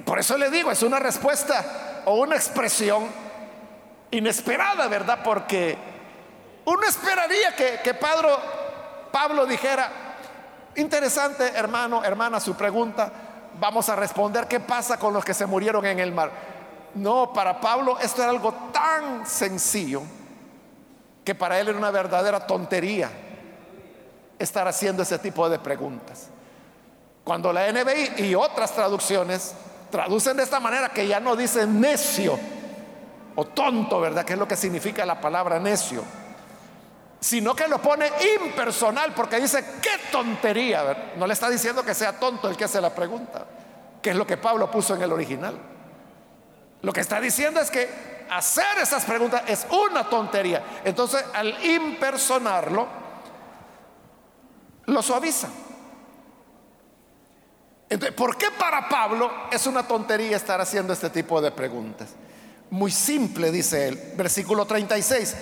Por 0.05 0.17
eso 0.17 0.37
le 0.37 0.49
digo, 0.49 0.71
es 0.71 0.81
una 0.81 0.99
respuesta 0.99 2.03
o 2.05 2.15
una 2.15 2.37
expresión 2.37 3.09
inesperada, 4.11 4.87
¿verdad? 4.87 5.19
Porque 5.25 5.77
uno 6.63 6.87
esperaría 6.87 7.53
que, 7.53 7.81
que 7.83 7.93
Pablo 7.95 8.39
Pablo 9.11 9.45
dijera, 9.45 9.91
interesante 10.77 11.51
hermano, 11.53 12.01
hermana, 12.01 12.39
su 12.39 12.55
pregunta, 12.55 13.11
vamos 13.59 13.89
a 13.89 13.95
responder 13.95 14.47
qué 14.47 14.59
pasa 14.59 14.97
con 14.97 15.13
los 15.13 15.23
que 15.23 15.33
se 15.33 15.45
murieron 15.45 15.85
en 15.85 15.99
el 15.99 16.11
mar. 16.11 16.31
No, 16.95 17.31
para 17.31 17.59
Pablo 17.59 17.97
esto 17.99 18.21
era 18.21 18.31
algo 18.31 18.53
tan 18.71 19.25
sencillo 19.25 20.01
que 21.23 21.35
para 21.35 21.59
él 21.59 21.69
era 21.69 21.77
una 21.77 21.91
verdadera 21.91 22.45
tontería 22.45 23.09
estar 24.39 24.67
haciendo 24.67 25.03
ese 25.03 25.19
tipo 25.19 25.49
de 25.49 25.59
preguntas. 25.59 26.27
Cuando 27.23 27.53
la 27.53 27.71
NBI 27.71 28.25
y 28.25 28.35
otras 28.35 28.71
traducciones 28.71 29.53
traducen 29.91 30.37
de 30.37 30.43
esta 30.43 30.59
manera 30.59 30.89
que 30.89 31.07
ya 31.07 31.19
no 31.19 31.35
dicen 31.35 31.79
necio 31.79 32.39
o 33.35 33.45
tonto, 33.45 34.01
¿verdad? 34.01 34.25
Que 34.25 34.33
es 34.33 34.39
lo 34.39 34.47
que 34.47 34.55
significa 34.55 35.05
la 35.05 35.21
palabra 35.21 35.59
necio. 35.59 36.03
Sino 37.21 37.55
que 37.55 37.67
lo 37.67 37.79
pone 37.79 38.11
impersonal 38.43 39.13
porque 39.13 39.39
dice, 39.39 39.63
qué 39.81 40.11
tontería. 40.11 41.13
No 41.17 41.27
le 41.27 41.33
está 41.33 41.49
diciendo 41.49 41.85
que 41.85 41.93
sea 41.93 42.19
tonto 42.19 42.49
el 42.49 42.57
que 42.57 42.63
hace 42.63 42.81
la 42.81 42.93
pregunta, 42.93 43.45
que 44.01 44.09
es 44.09 44.15
lo 44.15 44.25
que 44.25 44.37
Pablo 44.37 44.69
puso 44.71 44.95
en 44.95 45.03
el 45.03 45.11
original. 45.13 45.55
Lo 46.81 46.91
que 46.91 47.01
está 47.01 47.21
diciendo 47.21 47.59
es 47.59 47.69
que 47.69 47.87
hacer 48.31 48.79
esas 48.81 49.05
preguntas 49.05 49.43
es 49.47 49.67
una 49.69 50.09
tontería. 50.09 50.63
Entonces, 50.83 51.23
al 51.33 51.63
impersonarlo, 51.63 52.87
lo 54.87 55.01
suaviza. 55.03 55.47
Entonces, 57.87 58.15
¿por 58.15 58.35
qué 58.35 58.47
para 58.57 58.89
Pablo 58.89 59.29
es 59.51 59.67
una 59.67 59.87
tontería 59.87 60.37
estar 60.37 60.59
haciendo 60.59 60.91
este 60.91 61.11
tipo 61.11 61.39
de 61.39 61.51
preguntas? 61.51 62.09
Muy 62.71 62.89
simple, 62.89 63.51
dice 63.51 63.89
él, 63.89 64.13
versículo 64.15 64.65
36. 64.65 65.35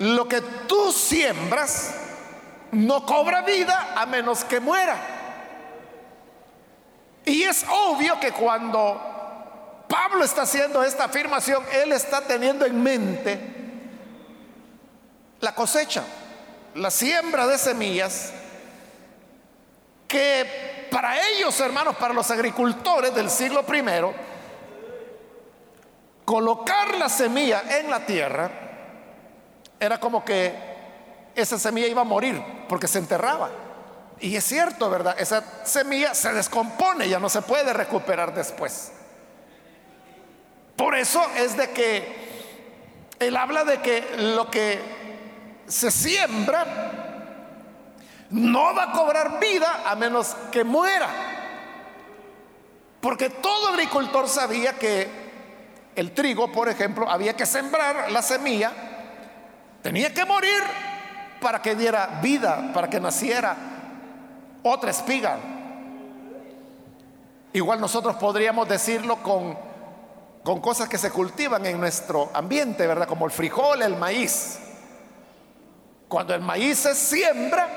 Lo 0.00 0.26
que 0.26 0.40
tú 0.40 0.92
siembras 0.92 1.94
no 2.72 3.04
cobra 3.04 3.42
vida 3.42 3.92
a 3.94 4.06
menos 4.06 4.44
que 4.44 4.58
muera. 4.58 4.96
Y 7.26 7.42
es 7.42 7.66
obvio 7.68 8.18
que 8.18 8.32
cuando 8.32 9.84
Pablo 9.86 10.24
está 10.24 10.42
haciendo 10.42 10.82
esta 10.82 11.04
afirmación, 11.04 11.62
él 11.70 11.92
está 11.92 12.22
teniendo 12.22 12.64
en 12.64 12.82
mente 12.82 13.38
la 15.40 15.54
cosecha, 15.54 16.02
la 16.76 16.90
siembra 16.90 17.46
de 17.46 17.58
semillas 17.58 18.32
que 20.08 20.88
para 20.90 21.28
ellos, 21.28 21.60
hermanos, 21.60 21.96
para 21.96 22.14
los 22.14 22.30
agricultores 22.30 23.14
del 23.14 23.28
siglo 23.28 23.66
primero, 23.66 24.14
colocar 26.24 26.94
la 26.96 27.10
semilla 27.10 27.64
en 27.78 27.90
la 27.90 28.06
tierra 28.06 28.69
era 29.80 29.98
como 29.98 30.24
que 30.24 30.54
esa 31.34 31.58
semilla 31.58 31.86
iba 31.88 32.02
a 32.02 32.04
morir 32.04 32.40
porque 32.68 32.86
se 32.86 32.98
enterraba. 32.98 33.50
Y 34.20 34.36
es 34.36 34.44
cierto, 34.44 34.90
¿verdad? 34.90 35.16
Esa 35.18 35.42
semilla 35.64 36.14
se 36.14 36.32
descompone, 36.34 37.08
ya 37.08 37.18
no 37.18 37.30
se 37.30 37.40
puede 37.40 37.72
recuperar 37.72 38.34
después. 38.34 38.92
Por 40.76 40.94
eso 40.94 41.22
es 41.36 41.56
de 41.56 41.70
que 41.70 42.30
él 43.18 43.36
habla 43.36 43.64
de 43.64 43.80
que 43.80 44.16
lo 44.18 44.50
que 44.50 44.80
se 45.66 45.90
siembra 45.90 46.90
no 48.30 48.74
va 48.74 48.84
a 48.84 48.92
cobrar 48.92 49.40
vida 49.40 49.82
a 49.86 49.96
menos 49.96 50.36
que 50.52 50.64
muera. 50.64 51.08
Porque 53.00 53.30
todo 53.30 53.68
agricultor 53.68 54.28
sabía 54.28 54.78
que 54.78 55.08
el 55.96 56.12
trigo, 56.12 56.52
por 56.52 56.68
ejemplo, 56.68 57.10
había 57.10 57.34
que 57.34 57.46
sembrar 57.46 58.10
la 58.12 58.22
semilla, 58.22 58.72
tenía 59.82 60.12
que 60.12 60.24
morir 60.24 60.62
para 61.40 61.60
que 61.62 61.74
diera 61.74 62.20
vida, 62.22 62.70
para 62.72 62.88
que 62.88 63.00
naciera 63.00 63.56
otra 64.62 64.90
espiga. 64.90 65.38
Igual 67.52 67.80
nosotros 67.80 68.16
podríamos 68.16 68.68
decirlo 68.68 69.16
con, 69.22 69.58
con 70.44 70.60
cosas 70.60 70.88
que 70.88 70.98
se 70.98 71.10
cultivan 71.10 71.66
en 71.66 71.80
nuestro 71.80 72.30
ambiente, 72.32 72.86
¿verdad? 72.86 73.08
Como 73.08 73.24
el 73.24 73.32
frijol, 73.32 73.82
el 73.82 73.96
maíz. 73.96 74.58
Cuando 76.08 76.34
el 76.34 76.40
maíz 76.40 76.78
se 76.78 76.94
siembra, 76.94 77.68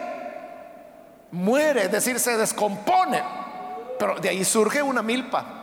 muere, 1.32 1.84
es 1.84 1.92
decir, 1.92 2.20
se 2.20 2.38
descompone. 2.38 3.24
Pero 3.98 4.20
de 4.20 4.30
ahí 4.30 4.44
surge 4.44 4.82
una 4.82 5.02
milpa. 5.02 5.62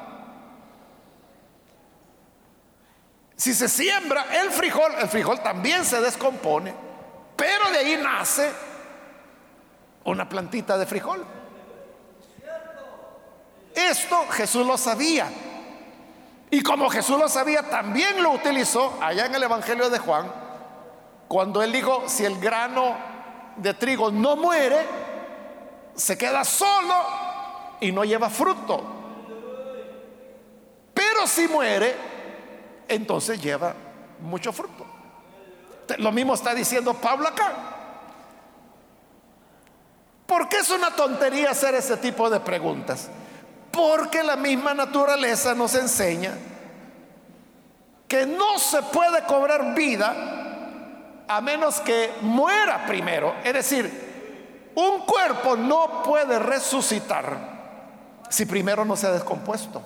Si 3.41 3.55
se 3.55 3.71
siembra 3.71 4.27
el 4.39 4.51
frijol, 4.51 4.93
el 4.99 5.09
frijol 5.09 5.41
también 5.41 5.83
se 5.87 5.99
descompone, 5.99 6.75
pero 7.35 7.71
de 7.71 7.79
ahí 7.79 7.97
nace 7.97 8.53
una 10.05 10.29
plantita 10.29 10.77
de 10.77 10.85
frijol. 10.85 11.25
Esto 13.75 14.27
Jesús 14.29 14.67
lo 14.67 14.77
sabía. 14.77 15.27
Y 16.51 16.63
como 16.63 16.91
Jesús 16.91 17.19
lo 17.19 17.31
sabía, 17.31 17.63
también 17.63 18.23
lo 18.23 18.33
utilizó 18.33 18.99
allá 19.01 19.25
en 19.25 19.35
el 19.35 19.43
Evangelio 19.43 19.89
de 19.89 19.99
Juan, 19.99 20.31
cuando 21.27 21.63
él 21.63 21.73
dijo, 21.73 22.11
si 22.11 22.27
el 22.27 22.39
grano 22.39 22.95
de 23.57 23.73
trigo 23.73 24.11
no 24.11 24.37
muere, 24.37 24.87
se 25.95 26.19
queda 26.19 26.45
solo 26.45 26.95
y 27.81 27.91
no 27.91 28.05
lleva 28.05 28.29
fruto. 28.29 28.85
Pero 30.93 31.27
si 31.27 31.49
muere, 31.49 32.10
entonces 32.91 33.41
lleva 33.41 33.75
mucho 34.21 34.53
fruto. 34.53 34.85
Lo 35.99 36.13
mismo 36.13 36.35
está 36.35 36.55
diciendo 36.55 36.95
Pablo 36.95 37.29
acá. 37.29 37.53
¿Por 40.27 40.49
qué 40.49 40.59
es 40.59 40.71
una 40.71 40.91
tontería 40.91 41.51
hacer 41.51 41.75
ese 41.75 41.97
tipo 41.97 42.31
de 42.31 42.39
preguntas? 42.41 43.09
Porque 43.73 44.23
la 44.23 44.37
misma 44.37 44.75
naturaleza 44.75 45.55
nos 45.55 45.75
enseña 45.75 46.35
que 48.07 48.27
no 48.27 48.59
se 48.59 48.83
puede 48.83 49.25
cobrar 49.25 49.75
vida 49.75 51.25
a 51.29 51.41
menos 51.41 51.81
que 51.81 52.13
muera 52.23 52.87
primero. 52.87 53.35
Es 53.45 53.55
decir, 53.55 54.73
un 54.75 55.01
cuerpo 55.03 55.57
no 55.57 56.03
puede 56.03 56.39
resucitar 56.39 57.51
si 58.29 58.47
primero 58.47 58.85
no 58.85 58.97
se 58.97 59.07
ha 59.07 59.13
descompuesto, 59.13 59.83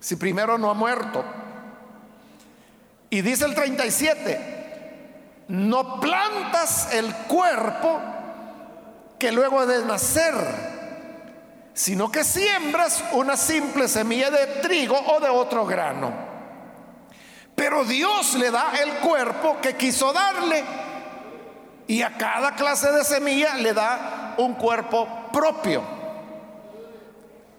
si 0.00 0.16
primero 0.16 0.58
no 0.58 0.70
ha 0.70 0.74
muerto. 0.74 1.24
Y 3.12 3.20
dice 3.20 3.44
el 3.44 3.54
37, 3.54 5.44
no 5.48 6.00
plantas 6.00 6.94
el 6.94 7.14
cuerpo 7.14 8.00
que 9.18 9.30
luego 9.30 9.66
de 9.66 9.84
nacer, 9.84 10.32
sino 11.74 12.10
que 12.10 12.24
siembras 12.24 13.04
una 13.12 13.36
simple 13.36 13.86
semilla 13.86 14.30
de 14.30 14.46
trigo 14.62 14.98
o 14.98 15.20
de 15.20 15.28
otro 15.28 15.66
grano. 15.66 16.10
Pero 17.54 17.84
Dios 17.84 18.32
le 18.32 18.50
da 18.50 18.72
el 18.82 18.92
cuerpo 19.00 19.58
que 19.60 19.76
quiso 19.76 20.10
darle 20.14 20.64
y 21.86 22.00
a 22.00 22.16
cada 22.16 22.54
clase 22.54 22.90
de 22.92 23.04
semilla 23.04 23.56
le 23.56 23.74
da 23.74 24.36
un 24.38 24.54
cuerpo 24.54 25.28
propio. 25.30 25.82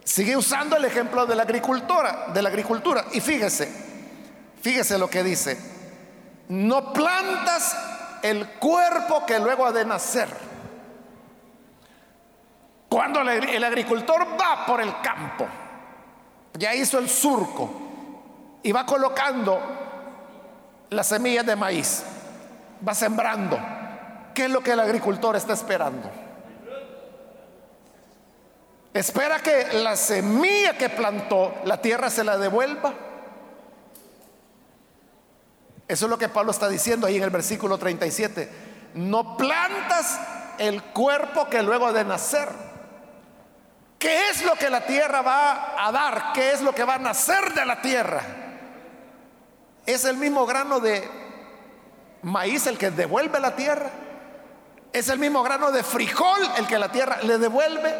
Sigue 0.03 0.35
usando 0.35 0.77
el 0.77 0.85
ejemplo 0.85 1.27
de 1.27 1.35
la 1.35 1.43
agricultura, 1.43 2.29
de 2.33 2.41
la 2.41 2.49
agricultura. 2.49 3.05
Y 3.11 3.21
fíjese, 3.21 3.82
fíjese 4.63 4.97
lo 4.97 5.07
que 5.07 5.23
dice. 5.23 5.59
No 6.49 6.91
plantas 6.91 7.77
el 8.23 8.47
cuerpo 8.53 9.23
que 9.27 9.37
luego 9.37 9.67
ha 9.67 9.71
de 9.71 9.85
nacer. 9.85 10.27
Cuando 12.89 13.21
el 13.21 13.63
agricultor 13.63 14.25
va 14.39 14.65
por 14.65 14.81
el 14.81 14.99
campo, 15.01 15.45
ya 16.53 16.73
hizo 16.73 16.97
el 16.97 17.07
surco 17.07 17.69
y 18.63 18.71
va 18.71 18.87
colocando 18.87 19.61
las 20.89 21.05
semillas 21.05 21.45
de 21.45 21.55
maíz, 21.55 22.03
va 22.87 22.95
sembrando 22.95 23.59
¿Qué 24.33 24.45
es 24.45 24.49
lo 24.49 24.61
que 24.61 24.71
el 24.71 24.79
agricultor 24.79 25.35
está 25.35 25.53
esperando? 25.53 26.09
Espera 28.93 29.39
que 29.39 29.73
la 29.73 29.95
semilla 29.95 30.77
que 30.77 30.89
plantó 30.89 31.53
la 31.65 31.81
tierra 31.81 32.09
se 32.09 32.23
la 32.23 32.37
devuelva. 32.37 32.93
Eso 35.93 36.05
es 36.07 36.09
lo 36.09 36.17
que 36.17 36.27
Pablo 36.27 36.49
está 36.49 36.67
diciendo 36.67 37.05
ahí 37.05 37.17
en 37.17 37.23
el 37.23 37.29
versículo 37.29 37.77
37. 37.77 38.49
No 38.95 39.37
plantas 39.37 40.19
el 40.57 40.81
cuerpo 40.85 41.47
que 41.47 41.61
luego 41.61 41.93
de 41.93 42.03
nacer. 42.03 42.49
¿Qué 43.99 44.29
es 44.29 44.43
lo 44.43 44.55
que 44.55 44.71
la 44.71 44.87
tierra 44.87 45.21
va 45.21 45.75
a 45.77 45.91
dar? 45.91 46.33
¿Qué 46.33 46.51
es 46.51 46.61
lo 46.61 46.73
que 46.73 46.83
va 46.83 46.95
a 46.95 46.97
nacer 46.97 47.53
de 47.53 47.63
la 47.63 47.79
tierra? 47.79 48.23
¿Es 49.85 50.03
el 50.05 50.17
mismo 50.17 50.47
grano 50.47 50.79
de 50.79 51.07
maíz 52.23 52.65
el 52.65 52.79
que 52.79 52.89
devuelve 52.89 53.39
la 53.39 53.55
tierra? 53.55 53.91
¿Es 54.91 55.09
el 55.09 55.19
mismo 55.19 55.43
grano 55.43 55.71
de 55.71 55.83
frijol 55.83 56.41
el 56.57 56.65
que 56.65 56.79
la 56.79 56.91
tierra 56.91 57.19
le 57.21 57.37
devuelve? 57.37 57.93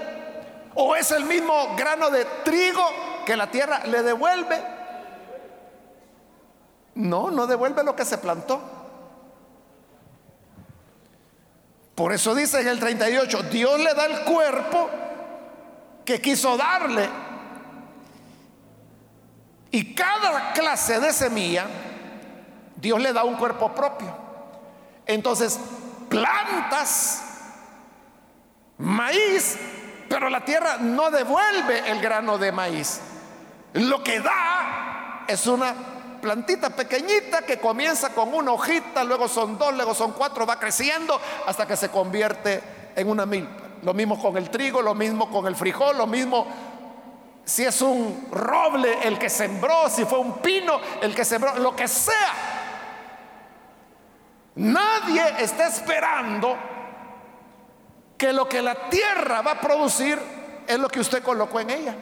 ¿O 0.74 0.96
es 0.96 1.12
el 1.12 1.26
mismo 1.26 1.76
grano 1.76 2.10
de 2.10 2.26
trigo 2.44 2.84
que 3.24 3.38
la 3.38 3.52
tierra 3.52 3.82
le 3.86 4.02
devuelve? 4.02 4.83
No, 6.96 7.32
no 7.32 7.48
devuelve 7.48 7.84
lo 7.84 7.96
que 7.96 8.06
se 8.06 8.18
plantó. 8.18 8.62
Por 11.96 12.12
eso 12.12 12.34
dice 12.34 12.62
en 12.62 12.68
el 12.68 12.80
38, 12.80 13.44
Dios 13.44 13.80
le 13.80 13.94
da 13.94 14.06
el 14.06 14.24
cuerpo 14.24 14.90
que 16.06 16.20
quiso 16.22 16.58
darle. 16.58 17.08
Y 19.72 19.94
cada 19.94 20.54
clase 20.54 21.00
de 21.00 21.14
semilla, 21.14 21.66
Dios 22.76 23.00
le 23.00 23.14
da 23.14 23.24
un 23.24 23.36
cuerpo 23.36 23.74
propio. 23.74 24.16
Entonces, 25.06 25.60
plantas, 26.10 27.24
maíz, 28.78 29.58
pero 30.10 30.30
la 30.30 30.46
tierra 30.46 30.78
no 30.78 31.10
devuelve 31.10 31.90
el 31.92 32.00
grano 32.02 32.38
de 32.38 32.52
maíz. 32.52 33.02
Lo 33.74 34.04
que 34.04 34.20
da 34.20 35.26
es 35.28 35.48
una 35.48 35.93
plantita 36.24 36.70
pequeñita 36.70 37.42
que 37.42 37.60
comienza 37.60 38.14
con 38.14 38.34
una 38.34 38.54
hojita, 38.54 39.04
luego 39.04 39.28
son 39.28 39.58
dos, 39.58 39.74
luego 39.74 39.94
son 39.94 40.14
cuatro, 40.14 40.46
va 40.46 40.58
creciendo 40.58 41.20
hasta 41.46 41.68
que 41.68 41.76
se 41.76 41.90
convierte 41.90 42.64
en 42.96 43.10
una 43.10 43.26
milpa. 43.26 43.64
Lo 43.82 43.94
mismo 43.94 44.18
con 44.22 44.38
el 44.38 44.50
trigo, 44.50 44.82
lo 44.82 44.96
mismo 44.96 45.30
con 45.30 45.46
el 45.48 45.56
frijol, 45.58 45.98
lo 45.98 46.08
mismo 46.08 46.48
si 47.44 47.66
es 47.66 47.82
un 47.82 48.30
roble 48.32 49.06
el 49.06 49.20
que 49.20 49.30
sembró, 49.30 49.90
si 49.90 50.06
fue 50.06 50.18
un 50.18 50.38
pino 50.38 50.80
el 51.02 51.14
que 51.14 51.26
sembró, 51.26 51.56
lo 51.56 51.76
que 51.76 51.90
sea. 51.90 52.34
Nadie 54.56 55.24
está 55.40 55.68
esperando 55.68 56.56
que 58.18 58.32
lo 58.32 58.48
que 58.48 58.62
la 58.62 58.88
tierra 58.90 59.42
va 59.42 59.52
a 59.52 59.60
producir 59.60 60.18
es 60.66 60.80
lo 60.80 60.88
que 60.88 61.02
usted 61.02 61.22
colocó 61.22 61.60
en 61.60 61.70
ella. 61.70 61.96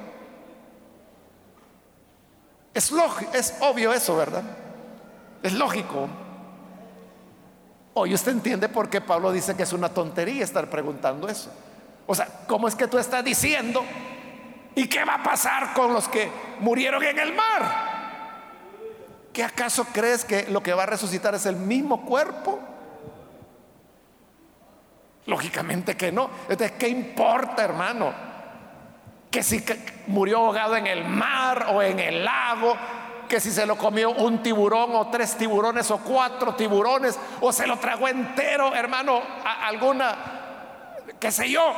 Es, 2.73 2.91
es 3.33 3.57
obvio 3.59 3.93
eso, 3.93 4.15
¿verdad? 4.15 4.43
Es 5.43 5.53
lógico. 5.53 6.07
Hoy 7.93 8.13
usted 8.13 8.31
entiende 8.31 8.69
por 8.69 8.89
qué 8.89 9.01
Pablo 9.01 9.31
dice 9.31 9.55
que 9.55 9.63
es 9.63 9.73
una 9.73 9.89
tontería 9.89 10.43
estar 10.43 10.69
preguntando 10.69 11.27
eso. 11.27 11.51
O 12.07 12.15
sea, 12.15 12.27
¿cómo 12.47 12.67
es 12.67 12.75
que 12.75 12.87
tú 12.87 12.97
estás 12.97 13.23
diciendo? 13.23 13.83
¿Y 14.75 14.87
qué 14.87 15.03
va 15.03 15.15
a 15.15 15.23
pasar 15.23 15.73
con 15.73 15.93
los 15.93 16.07
que 16.07 16.31
murieron 16.59 17.03
en 17.03 17.19
el 17.19 17.33
mar? 17.33 17.91
¿Qué 19.33 19.43
acaso 19.43 19.85
crees 19.91 20.23
que 20.23 20.47
lo 20.49 20.63
que 20.63 20.73
va 20.73 20.83
a 20.83 20.87
resucitar 20.87 21.35
es 21.35 21.45
el 21.45 21.57
mismo 21.57 22.05
cuerpo? 22.05 22.59
Lógicamente 25.25 25.95
que 25.95 26.11
no. 26.11 26.29
Entonces, 26.49 26.71
¿qué 26.77 26.87
importa, 26.87 27.63
hermano? 27.63 28.30
Que 29.31 29.41
si 29.43 29.63
murió 30.07 30.39
ahogado 30.39 30.75
en 30.75 30.85
el 30.85 31.05
mar 31.05 31.67
o 31.69 31.81
en 31.81 31.99
el 31.99 32.25
lago, 32.25 32.75
que 33.29 33.39
si 33.39 33.49
se 33.49 33.65
lo 33.65 33.77
comió 33.77 34.11
un 34.11 34.43
tiburón 34.43 34.93
o 34.93 35.09
tres 35.09 35.37
tiburones 35.37 35.89
o 35.89 35.99
cuatro 35.99 36.53
tiburones, 36.53 37.17
o 37.39 37.53
se 37.53 37.65
lo 37.65 37.77
tragó 37.77 38.09
entero, 38.09 38.75
hermano, 38.75 39.21
a 39.45 39.67
alguna, 39.67 40.17
qué 41.17 41.31
sé 41.31 41.49
yo. 41.49 41.73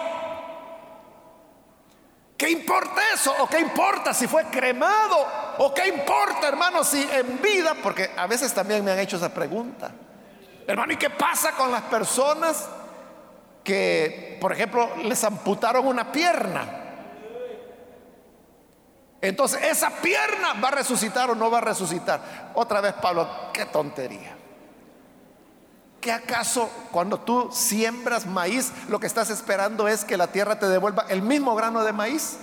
¿Qué 2.36 2.50
importa 2.50 3.02
eso? 3.14 3.32
¿O 3.40 3.48
qué 3.48 3.60
importa 3.60 4.16
si 4.16 4.28
fue 4.28 4.46
cremado? 4.46 5.16
¿O 5.60 5.72
qué 5.76 5.88
importa, 5.88 6.48
hermano, 6.48 6.84
si 6.84 7.08
en 7.14 7.40
vida? 7.40 7.76
Porque 7.84 8.10
a 8.18 8.26
veces 8.26 8.52
también 8.52 8.84
me 8.84 8.92
han 8.92 9.00
hecho 9.00 9.18
esa 9.18 9.32
pregunta. 9.32 9.92
Hermano, 10.66 10.92
¿y 10.94 10.98
qué 10.98 11.12
pasa 11.12 11.52
con 11.52 11.72
las 11.72 11.84
personas 11.84 12.68
que, 13.64 14.40
por 14.42 14.52
ejemplo, 14.52 14.90
les 15.04 15.24
amputaron 15.24 15.86
una 15.86 16.12
pierna? 16.12 16.83
Entonces, 19.24 19.62
¿esa 19.64 19.90
pierna 19.90 20.52
va 20.62 20.68
a 20.68 20.72
resucitar 20.72 21.30
o 21.30 21.36
no 21.36 21.50
va 21.50 21.60
a 21.60 21.62
resucitar? 21.62 22.52
Otra 22.56 22.82
vez, 22.82 22.92
Pablo, 22.92 23.26
qué 23.54 23.66
tontería. 23.66 24.36
¿Qué 26.02 26.12
acaso 26.12 26.70
cuando 26.92 27.22
tú 27.22 27.50
siembras 27.50 28.26
maíz, 28.26 28.74
lo 28.90 29.00
que 29.00 29.08
estás 29.08 29.30
esperando 29.30 29.88
es 29.88 30.04
que 30.04 30.18
la 30.18 30.28
tierra 30.28 30.60
te 30.60 30.68
devuelva 30.68 31.06
el 31.08 31.22
mismo 31.22 31.56
grano 31.56 31.86
de 31.86 31.94
maíz? 31.94 32.36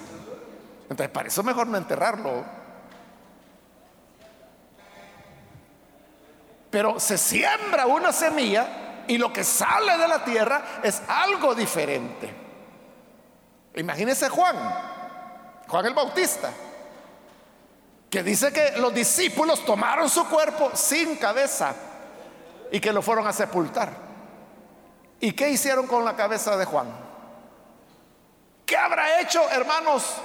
Entonces, 0.85 1.11
para 1.11 1.29
eso 1.29 1.43
mejor 1.43 1.67
no 1.67 1.77
enterrarlo. 1.77 2.47
Pero 6.71 6.99
se 6.99 7.19
siembra 7.19 7.85
una 7.85 8.11
semilla 8.11 9.05
y 9.07 9.19
lo 9.19 9.31
que 9.31 9.45
sale 9.45 9.99
de 9.99 10.09
la 10.09 10.25
tierra 10.25 10.63
es 10.83 11.03
algo 11.07 11.55
diferente. 11.55 12.35
Imagínese 13.75 14.31
Juan, 14.31 14.57
Juan 15.69 15.85
el 15.85 15.93
Bautista 15.93 16.51
que 18.11 18.25
dice 18.25 18.53
que 18.53 18.73
los 18.79 18.93
discípulos 18.93 19.65
tomaron 19.65 20.11
su 20.11 20.27
cuerpo 20.27 20.73
sin 20.75 21.15
cabeza 21.17 21.73
y 22.73 22.81
que 22.81 22.93
lo 22.93 23.03
fueron 23.03 23.27
a 23.27 23.33
sepultar. 23.33 23.93
¿Y 25.21 25.33
qué 25.33 25.51
hicieron 25.51 25.87
con 25.87 26.05
la 26.05 26.17
cabeza 26.17 26.57
de 26.57 26.65
Juan? 26.65 26.89
¿Qué 28.67 28.77
habrá 28.77 29.21
hecho, 29.21 29.49
hermanos? 29.51 30.17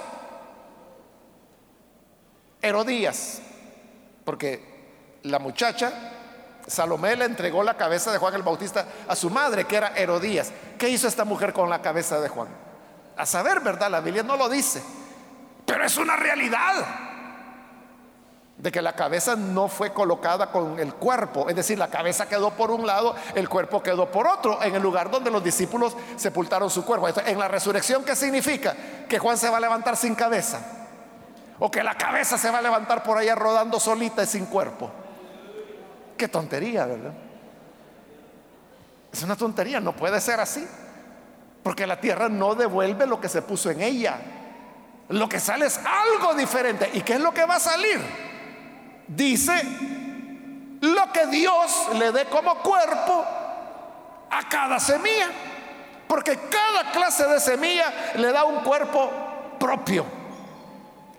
Herodías, 2.60 3.40
porque 4.24 5.20
la 5.22 5.38
muchacha 5.38 5.92
Salomé 6.66 7.14
le 7.14 7.26
entregó 7.26 7.62
la 7.62 7.76
cabeza 7.76 8.10
de 8.10 8.18
Juan 8.18 8.34
el 8.34 8.42
Bautista 8.42 8.84
a 9.06 9.14
su 9.14 9.30
madre, 9.30 9.66
que 9.66 9.76
era 9.76 9.92
Herodías. 9.96 10.50
¿Qué 10.76 10.88
hizo 10.88 11.06
esta 11.06 11.24
mujer 11.24 11.52
con 11.52 11.70
la 11.70 11.80
cabeza 11.80 12.20
de 12.20 12.28
Juan? 12.28 12.48
A 13.16 13.24
saber, 13.24 13.60
¿verdad? 13.60 13.90
La 13.90 14.00
Biblia 14.00 14.24
no 14.24 14.36
lo 14.36 14.48
dice, 14.48 14.82
pero 15.64 15.84
es 15.84 15.96
una 15.96 16.16
realidad 16.16 17.05
de 18.66 18.72
que 18.72 18.82
la 18.82 18.94
cabeza 18.94 19.36
no 19.36 19.68
fue 19.68 19.92
colocada 19.92 20.50
con 20.50 20.80
el 20.80 20.92
cuerpo, 20.94 21.48
es 21.48 21.54
decir, 21.54 21.78
la 21.78 21.86
cabeza 21.86 22.28
quedó 22.28 22.50
por 22.50 22.72
un 22.72 22.84
lado, 22.84 23.14
el 23.36 23.48
cuerpo 23.48 23.80
quedó 23.80 24.10
por 24.10 24.26
otro, 24.26 24.60
en 24.60 24.74
el 24.74 24.82
lugar 24.82 25.08
donde 25.08 25.30
los 25.30 25.44
discípulos 25.44 25.96
sepultaron 26.16 26.68
su 26.68 26.84
cuerpo. 26.84 27.06
en 27.24 27.38
la 27.38 27.46
resurrección, 27.46 28.02
¿qué 28.02 28.16
significa? 28.16 28.74
Que 29.08 29.20
Juan 29.20 29.38
se 29.38 29.48
va 29.48 29.58
a 29.58 29.60
levantar 29.60 29.96
sin 29.96 30.16
cabeza, 30.16 30.58
o 31.60 31.70
que 31.70 31.84
la 31.84 31.94
cabeza 31.94 32.36
se 32.36 32.50
va 32.50 32.58
a 32.58 32.60
levantar 32.60 33.04
por 33.04 33.18
allá 33.18 33.36
rodando 33.36 33.78
solita 33.78 34.24
y 34.24 34.26
sin 34.26 34.46
cuerpo. 34.46 34.90
Qué 36.18 36.26
tontería, 36.26 36.86
¿verdad? 36.86 37.12
Es 39.12 39.22
una 39.22 39.36
tontería, 39.36 39.78
no 39.78 39.94
puede 39.94 40.20
ser 40.20 40.40
así, 40.40 40.66
porque 41.62 41.86
la 41.86 42.00
tierra 42.00 42.28
no 42.28 42.56
devuelve 42.56 43.06
lo 43.06 43.20
que 43.20 43.28
se 43.28 43.42
puso 43.42 43.70
en 43.70 43.80
ella. 43.80 44.18
Lo 45.10 45.28
que 45.28 45.38
sale 45.38 45.66
es 45.66 45.78
algo 45.78 46.34
diferente. 46.34 46.90
¿Y 46.94 47.02
qué 47.02 47.12
es 47.12 47.20
lo 47.20 47.32
que 47.32 47.44
va 47.44 47.54
a 47.54 47.60
salir? 47.60 48.26
Dice 49.06 49.62
lo 50.80 51.12
que 51.12 51.26
Dios 51.26 51.88
le 51.94 52.12
dé 52.12 52.26
como 52.26 52.56
cuerpo 52.56 53.24
a 54.30 54.48
cada 54.48 54.78
semilla. 54.78 55.30
Porque 56.06 56.38
cada 56.48 56.92
clase 56.92 57.26
de 57.26 57.40
semilla 57.40 57.92
le 58.16 58.32
da 58.32 58.44
un 58.44 58.62
cuerpo 58.62 59.10
propio. 59.58 60.04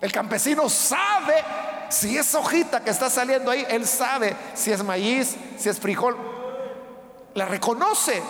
El 0.00 0.12
campesino 0.12 0.68
sabe 0.68 1.44
si 1.88 2.16
es 2.16 2.34
hojita 2.34 2.82
que 2.82 2.90
está 2.90 3.10
saliendo 3.10 3.50
ahí, 3.50 3.66
él 3.68 3.86
sabe 3.86 4.36
si 4.54 4.72
es 4.72 4.82
maíz, 4.82 5.36
si 5.58 5.68
es 5.68 5.78
frijol. 5.78 6.16
La 7.34 7.46
reconoce 7.46 8.22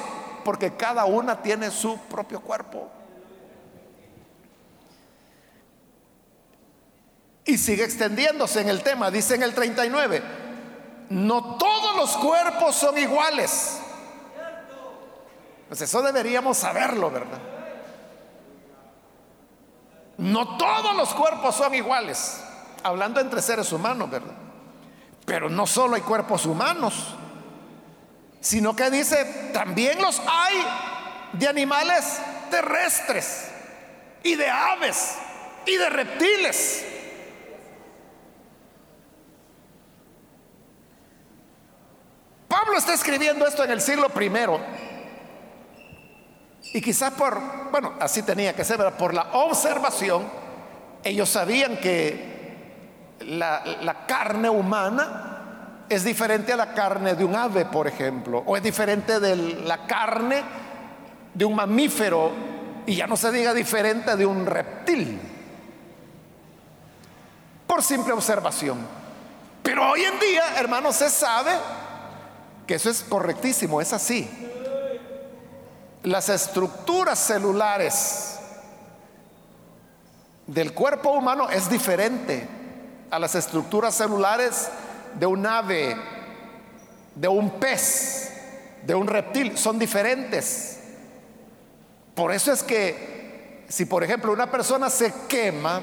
porque 0.44 0.74
cada 0.74 1.04
una 1.04 1.40
tiene 1.40 1.70
su 1.70 1.98
propio 1.98 2.40
cuerpo. 2.40 2.88
Y 7.48 7.56
sigue 7.56 7.82
extendiéndose 7.82 8.60
en 8.60 8.68
el 8.68 8.82
tema, 8.82 9.10
dice 9.10 9.34
en 9.34 9.42
el 9.42 9.54
39, 9.54 10.22
no 11.08 11.56
todos 11.56 11.96
los 11.96 12.14
cuerpos 12.18 12.74
son 12.74 12.98
iguales. 12.98 13.78
Pues 15.66 15.80
eso 15.80 16.02
deberíamos 16.02 16.58
saberlo, 16.58 17.10
¿verdad? 17.10 17.38
No 20.18 20.58
todos 20.58 20.94
los 20.94 21.14
cuerpos 21.14 21.54
son 21.54 21.74
iguales, 21.74 22.38
hablando 22.82 23.18
entre 23.18 23.40
seres 23.40 23.72
humanos, 23.72 24.10
¿verdad? 24.10 24.34
Pero 25.24 25.48
no 25.48 25.66
solo 25.66 25.96
hay 25.96 26.02
cuerpos 26.02 26.44
humanos, 26.44 27.14
sino 28.42 28.76
que 28.76 28.90
dice, 28.90 29.50
también 29.54 30.02
los 30.02 30.20
hay 30.20 30.66
de 31.32 31.48
animales 31.48 32.18
terrestres 32.50 33.48
y 34.22 34.34
de 34.34 34.50
aves 34.50 35.14
y 35.64 35.76
de 35.76 35.88
reptiles. 35.88 36.84
Pablo 42.68 42.80
está 42.80 42.92
escribiendo 42.92 43.46
esto 43.46 43.64
en 43.64 43.70
el 43.70 43.80
siglo 43.80 44.10
primero. 44.10 44.60
Y 46.74 46.82
quizás 46.82 47.14
por, 47.14 47.40
bueno, 47.70 47.94
así 47.98 48.22
tenía 48.22 48.54
que 48.54 48.62
ser, 48.62 48.76
pero 48.76 48.94
por 48.94 49.14
la 49.14 49.28
observación, 49.32 50.30
ellos 51.02 51.30
sabían 51.30 51.78
que 51.78 53.16
la, 53.20 53.64
la, 53.80 54.04
carne 54.04 54.50
humana 54.50 55.86
es 55.88 56.04
diferente 56.04 56.52
a 56.52 56.56
la 56.56 56.74
carne 56.74 57.14
de 57.14 57.24
un 57.24 57.36
ave, 57.36 57.64
por 57.64 57.86
ejemplo, 57.86 58.42
o 58.44 58.54
es 58.54 58.62
diferente 58.62 59.18
de 59.18 59.34
la 59.64 59.86
carne 59.86 60.42
de 61.32 61.46
un 61.46 61.54
mamífero, 61.54 62.32
y 62.84 62.96
ya 62.96 63.06
no 63.06 63.16
se 63.16 63.32
diga 63.32 63.54
diferente 63.54 64.14
de 64.14 64.26
un 64.26 64.44
reptil, 64.44 65.18
por 67.66 67.82
simple 67.82 68.12
observación. 68.12 68.76
Pero 69.62 69.90
hoy 69.90 70.02
en 70.02 70.20
día, 70.20 70.42
hermanos, 70.58 70.96
se 70.96 71.08
sabe 71.08 71.52
que 72.68 72.74
eso 72.74 72.90
es 72.90 73.02
correctísimo, 73.02 73.80
es 73.80 73.94
así. 73.94 74.28
las 76.02 76.28
estructuras 76.28 77.18
celulares 77.18 78.38
del 80.46 80.74
cuerpo 80.74 81.10
humano 81.10 81.48
es 81.48 81.68
diferente 81.70 82.46
a 83.10 83.18
las 83.18 83.34
estructuras 83.34 83.94
celulares 83.94 84.68
de 85.18 85.24
un 85.24 85.46
ave, 85.46 85.96
de 87.14 87.28
un 87.28 87.58
pez, 87.58 88.32
de 88.84 88.94
un 88.94 89.06
reptil. 89.06 89.56
Son 89.56 89.78
diferentes. 89.78 90.78
Por 92.14 92.32
eso 92.32 92.52
es 92.52 92.62
que 92.62 93.64
si 93.68 93.86
por 93.86 94.04
ejemplo 94.04 94.30
una 94.30 94.50
persona 94.50 94.90
se 94.90 95.12
quema, 95.26 95.80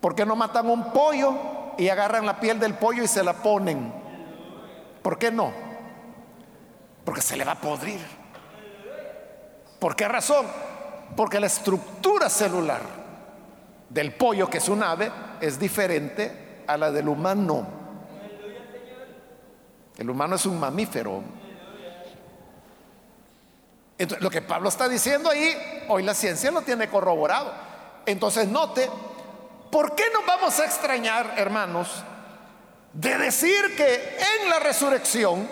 ¿por 0.00 0.14
qué 0.14 0.24
no 0.24 0.36
matan 0.36 0.70
un 0.70 0.92
pollo 0.92 1.34
y 1.78 1.88
agarran 1.88 2.26
la 2.26 2.38
piel 2.38 2.60
del 2.60 2.74
pollo 2.74 3.02
y 3.02 3.08
se 3.08 3.24
la 3.24 3.32
ponen? 3.32 4.03
¿Por 5.04 5.18
qué 5.18 5.30
no? 5.30 5.52
Porque 7.04 7.20
se 7.20 7.36
le 7.36 7.44
va 7.44 7.52
a 7.52 7.60
podrir. 7.60 8.00
¿Por 9.78 9.94
qué 9.94 10.08
razón? 10.08 10.46
Porque 11.14 11.38
la 11.38 11.46
estructura 11.46 12.30
celular 12.30 12.80
del 13.90 14.14
pollo, 14.14 14.48
que 14.48 14.56
es 14.56 14.68
un 14.70 14.82
ave, 14.82 15.12
es 15.42 15.58
diferente 15.58 16.64
a 16.66 16.78
la 16.78 16.90
del 16.90 17.06
humano. 17.10 17.66
El 19.98 20.08
humano 20.08 20.36
es 20.36 20.46
un 20.46 20.58
mamífero. 20.58 21.22
Entonces, 23.98 24.24
lo 24.24 24.30
que 24.30 24.40
Pablo 24.40 24.70
está 24.70 24.88
diciendo 24.88 25.28
ahí, 25.28 25.84
hoy 25.88 26.02
la 26.02 26.14
ciencia 26.14 26.50
lo 26.50 26.62
tiene 26.62 26.88
corroborado. 26.88 27.52
Entonces, 28.06 28.48
note, 28.48 28.88
¿por 29.70 29.94
qué 29.94 30.04
nos 30.14 30.24
vamos 30.24 30.58
a 30.60 30.64
extrañar, 30.64 31.34
hermanos, 31.36 32.02
de 32.94 33.18
decir 33.18 33.76
que 33.76 34.18
en 34.18 34.48
la 34.48 34.60
resurrección 34.60 35.46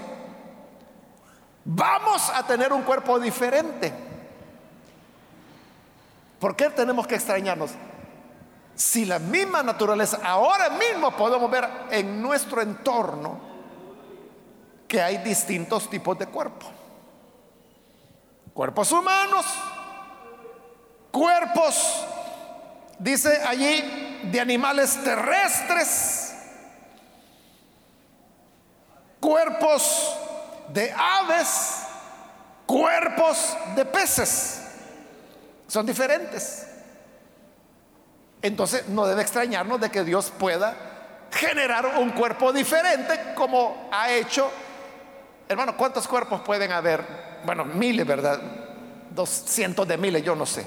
vamos 1.64 2.30
a 2.30 2.46
tener 2.46 2.72
un 2.72 2.82
cuerpo 2.82 3.18
diferente? 3.18 3.92
¿Por 6.38 6.56
qué 6.56 6.70
tenemos 6.70 7.06
que 7.06 7.16
extrañarnos? 7.16 7.72
Si 8.74 9.04
la 9.04 9.18
misma 9.18 9.62
naturaleza, 9.62 10.20
ahora 10.24 10.70
mismo 10.70 11.10
podemos 11.16 11.50
ver 11.50 11.68
en 11.90 12.22
nuestro 12.22 12.62
entorno 12.62 13.38
que 14.88 15.00
hay 15.00 15.18
distintos 15.18 15.88
tipos 15.88 16.18
de 16.18 16.26
cuerpo. 16.26 16.66
Cuerpos 18.54 18.92
humanos, 18.92 19.46
cuerpos, 21.10 22.04
dice 22.98 23.40
allí, 23.46 24.20
de 24.24 24.40
animales 24.40 25.02
terrestres, 25.02 26.21
cuerpos 29.22 30.18
de 30.68 30.92
aves, 30.92 31.84
cuerpos 32.66 33.56
de 33.76 33.84
peces. 33.84 34.62
Son 35.68 35.86
diferentes. 35.86 36.66
Entonces 38.42 38.88
no 38.88 39.06
debe 39.06 39.22
extrañarnos 39.22 39.80
de 39.80 39.90
que 39.90 40.02
Dios 40.02 40.32
pueda 40.36 40.74
generar 41.30 41.86
un 41.98 42.10
cuerpo 42.10 42.52
diferente 42.52 43.32
como 43.36 43.88
ha 43.92 44.10
hecho. 44.10 44.50
Hermano, 45.48 45.76
¿cuántos 45.76 46.08
cuerpos 46.08 46.40
pueden 46.40 46.72
haber? 46.72 47.04
Bueno, 47.44 47.64
miles, 47.64 48.04
¿verdad? 48.04 48.40
Dos 49.10 49.28
cientos 49.28 49.86
de 49.86 49.96
miles, 49.96 50.24
yo 50.24 50.34
no 50.34 50.46
sé. 50.46 50.66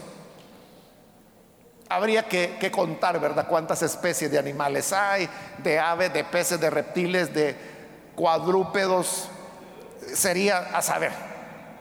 Habría 1.90 2.24
que, 2.24 2.56
que, 2.60 2.72
contar, 2.72 3.20
¿verdad? 3.20 3.48
Cuántas 3.48 3.82
especies 3.82 4.32
de 4.32 4.40
animales 4.40 4.94
hay, 4.94 5.30
de 5.58 5.78
aves, 5.78 6.12
de 6.14 6.24
peces, 6.24 6.60
de 6.60 6.70
reptiles, 6.70 7.34
de 7.34 7.75
cuadrúpedos. 8.16 9.30
Sería 10.14 10.58
a 10.74 10.82
saber. 10.82 11.12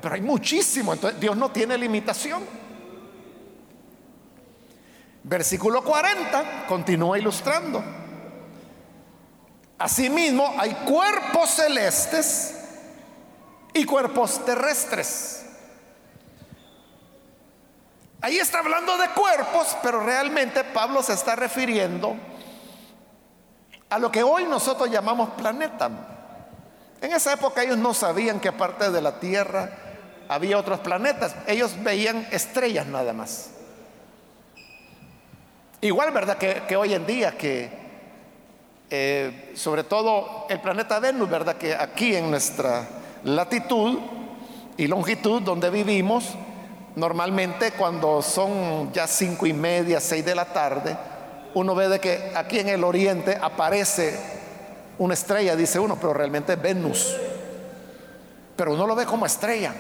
Pero 0.00 0.14
hay 0.14 0.20
muchísimo. 0.20 0.92
Entonces 0.92 1.18
Dios 1.20 1.36
no 1.36 1.50
tiene 1.50 1.78
limitación. 1.78 2.44
Versículo 5.22 5.82
40 5.82 6.66
continúa 6.68 7.18
ilustrando. 7.18 7.82
Asimismo, 9.78 10.54
hay 10.58 10.72
cuerpos 10.86 11.50
celestes 11.50 12.54
y 13.72 13.84
cuerpos 13.84 14.44
terrestres. 14.44 15.44
Ahí 18.20 18.38
está 18.38 18.60
hablando 18.60 18.96
de 18.96 19.08
cuerpos, 19.10 19.76
pero 19.82 20.02
realmente 20.04 20.64
Pablo 20.64 21.02
se 21.02 21.12
está 21.12 21.36
refiriendo 21.36 22.16
a 23.90 23.98
lo 23.98 24.10
que 24.10 24.22
hoy 24.22 24.44
nosotros 24.44 24.90
llamamos 24.90 25.30
planeta. 25.30 26.13
En 27.04 27.12
esa 27.12 27.34
época 27.34 27.62
ellos 27.62 27.76
no 27.76 27.92
sabían 27.92 28.40
que 28.40 28.48
aparte 28.48 28.90
de 28.90 29.02
la 29.02 29.20
Tierra 29.20 29.68
había 30.26 30.56
otros 30.56 30.80
planetas. 30.80 31.36
Ellos 31.46 31.74
veían 31.82 32.26
estrellas 32.30 32.86
nada 32.86 33.12
más. 33.12 33.50
Igual, 35.82 36.12
¿verdad? 36.12 36.38
Que, 36.38 36.76
hoy 36.76 36.94
en 36.94 37.04
día, 37.04 37.36
que 37.36 37.68
eh, 38.88 39.52
sobre 39.54 39.84
todo 39.84 40.46
el 40.48 40.62
planeta 40.62 40.98
Venus, 40.98 41.28
¿verdad? 41.28 41.56
Que 41.58 41.74
aquí 41.74 42.16
en 42.16 42.30
nuestra 42.30 42.88
latitud 43.22 43.98
y 44.78 44.86
longitud 44.86 45.42
donde 45.42 45.68
vivimos, 45.68 46.30
normalmente 46.96 47.72
cuando 47.72 48.22
son 48.22 48.94
ya 48.94 49.06
cinco 49.06 49.46
y 49.46 49.52
media, 49.52 50.00
seis 50.00 50.24
de 50.24 50.34
la 50.34 50.46
tarde, 50.46 50.96
uno 51.52 51.74
ve 51.74 51.86
de 51.86 52.00
que 52.00 52.32
aquí 52.34 52.60
en 52.60 52.70
el 52.70 52.82
oriente 52.82 53.36
aparece 53.38 54.33
una 54.98 55.14
estrella, 55.14 55.56
dice 55.56 55.78
uno, 55.78 55.96
pero 55.96 56.14
realmente 56.14 56.52
es 56.52 56.62
Venus. 56.62 57.16
Pero 58.56 58.74
uno 58.74 58.86
lo 58.86 58.94
ve 58.94 59.06
como 59.06 59.26
estrella. 59.26 59.74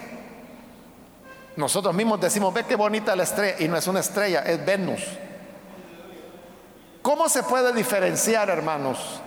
Nosotros 1.56 1.94
mismos 1.94 2.20
decimos, 2.20 2.52
ve 2.52 2.64
qué 2.64 2.74
bonita 2.74 3.14
la 3.14 3.22
estrella, 3.22 3.56
y 3.60 3.68
no 3.68 3.76
es 3.76 3.86
una 3.86 4.00
estrella, 4.00 4.40
es 4.40 4.64
Venus. 4.64 5.00
¿Cómo 7.00 7.28
se 7.28 7.42
puede 7.42 7.72
diferenciar, 7.72 8.48
hermanos, 8.48 9.20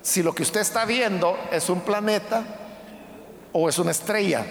si 0.00 0.22
lo 0.22 0.34
que 0.34 0.44
usted 0.44 0.60
está 0.60 0.84
viendo 0.84 1.36
es 1.50 1.68
un 1.68 1.80
planeta 1.80 2.42
o 3.52 3.68
es 3.68 3.78
una 3.78 3.90
estrella? 3.90 4.44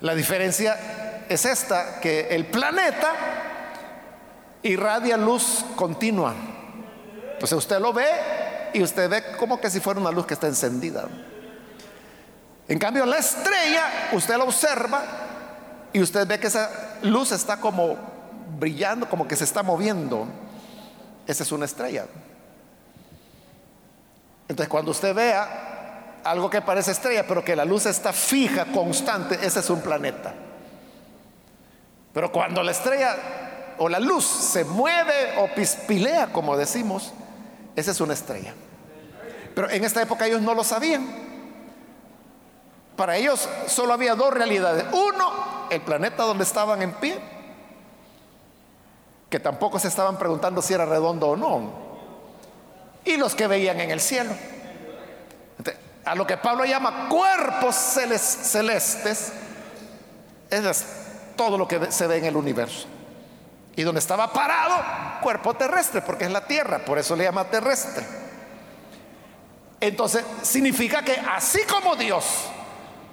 La 0.00 0.14
diferencia 0.14 1.24
es 1.28 1.44
esta, 1.44 2.00
que 2.00 2.28
el 2.30 2.46
planeta 2.46 3.12
irradia 4.62 5.16
luz 5.16 5.64
continua. 5.76 6.34
Entonces 7.40 7.56
usted 7.56 7.80
lo 7.80 7.94
ve 7.94 8.04
y 8.74 8.82
usted 8.82 9.08
ve 9.08 9.24
como 9.38 9.58
que 9.58 9.70
si 9.70 9.80
fuera 9.80 9.98
una 9.98 10.10
luz 10.10 10.26
que 10.26 10.34
está 10.34 10.46
encendida. 10.46 11.08
En 12.68 12.78
cambio, 12.78 13.06
la 13.06 13.16
estrella, 13.16 14.10
usted 14.12 14.36
la 14.36 14.44
observa 14.44 15.02
y 15.90 16.02
usted 16.02 16.26
ve 16.26 16.38
que 16.38 16.48
esa 16.48 16.98
luz 17.00 17.32
está 17.32 17.56
como 17.56 17.96
brillando, 18.58 19.08
como 19.08 19.26
que 19.26 19.36
se 19.36 19.44
está 19.44 19.62
moviendo, 19.62 20.26
esa 21.26 21.42
es 21.42 21.50
una 21.50 21.64
estrella. 21.64 22.04
Entonces 24.46 24.68
cuando 24.68 24.90
usted 24.90 25.14
vea 25.14 26.18
algo 26.22 26.50
que 26.50 26.60
parece 26.60 26.90
estrella, 26.90 27.26
pero 27.26 27.42
que 27.42 27.56
la 27.56 27.64
luz 27.64 27.86
está 27.86 28.12
fija, 28.12 28.66
constante, 28.66 29.38
ese 29.40 29.60
es 29.60 29.70
un 29.70 29.80
planeta. 29.80 30.34
Pero 32.12 32.30
cuando 32.30 32.62
la 32.62 32.72
estrella 32.72 33.16
o 33.78 33.88
la 33.88 33.98
luz 33.98 34.26
se 34.26 34.62
mueve 34.62 35.38
o 35.38 35.48
pispilea, 35.54 36.26
como 36.26 36.54
decimos, 36.58 37.14
esa 37.76 37.90
es 37.90 38.00
una 38.00 38.14
estrella. 38.14 38.54
Pero 39.54 39.70
en 39.70 39.84
esta 39.84 40.02
época 40.02 40.26
ellos 40.26 40.42
no 40.42 40.54
lo 40.54 40.64
sabían. 40.64 41.06
Para 42.96 43.16
ellos 43.16 43.48
solo 43.66 43.92
había 43.92 44.14
dos 44.14 44.32
realidades. 44.32 44.84
Uno, 44.92 45.68
el 45.70 45.80
planeta 45.80 46.24
donde 46.24 46.44
estaban 46.44 46.82
en 46.82 46.92
pie 46.94 47.18
que 49.30 49.38
tampoco 49.38 49.78
se 49.78 49.88
estaban 49.88 50.18
preguntando 50.18 50.60
si 50.60 50.74
era 50.74 50.84
redondo 50.84 51.28
o 51.28 51.36
no, 51.36 51.70
y 53.04 53.16
los 53.16 53.34
que 53.34 53.46
veían 53.46 53.80
en 53.80 53.90
el 53.90 54.00
cielo. 54.00 54.32
A 56.04 56.14
lo 56.16 56.26
que 56.26 56.36
Pablo 56.36 56.64
llama 56.64 57.08
cuerpos 57.08 57.76
celestes, 57.76 59.32
es 60.50 60.86
todo 61.36 61.56
lo 61.56 61.68
que 61.68 61.92
se 61.92 62.06
ve 62.08 62.18
en 62.18 62.24
el 62.24 62.36
universo. 62.36 62.88
Y 63.76 63.82
donde 63.82 64.00
estaba 64.00 64.32
parado, 64.32 64.76
cuerpo 65.22 65.54
terrestre, 65.54 66.02
porque 66.02 66.24
es 66.24 66.30
la 66.30 66.46
tierra, 66.46 66.80
por 66.80 66.98
eso 66.98 67.14
le 67.16 67.24
llama 67.24 67.44
terrestre. 67.44 68.04
Entonces, 69.80 70.24
significa 70.42 71.02
que 71.02 71.12
así 71.14 71.60
como 71.64 71.96
Dios 71.96 72.24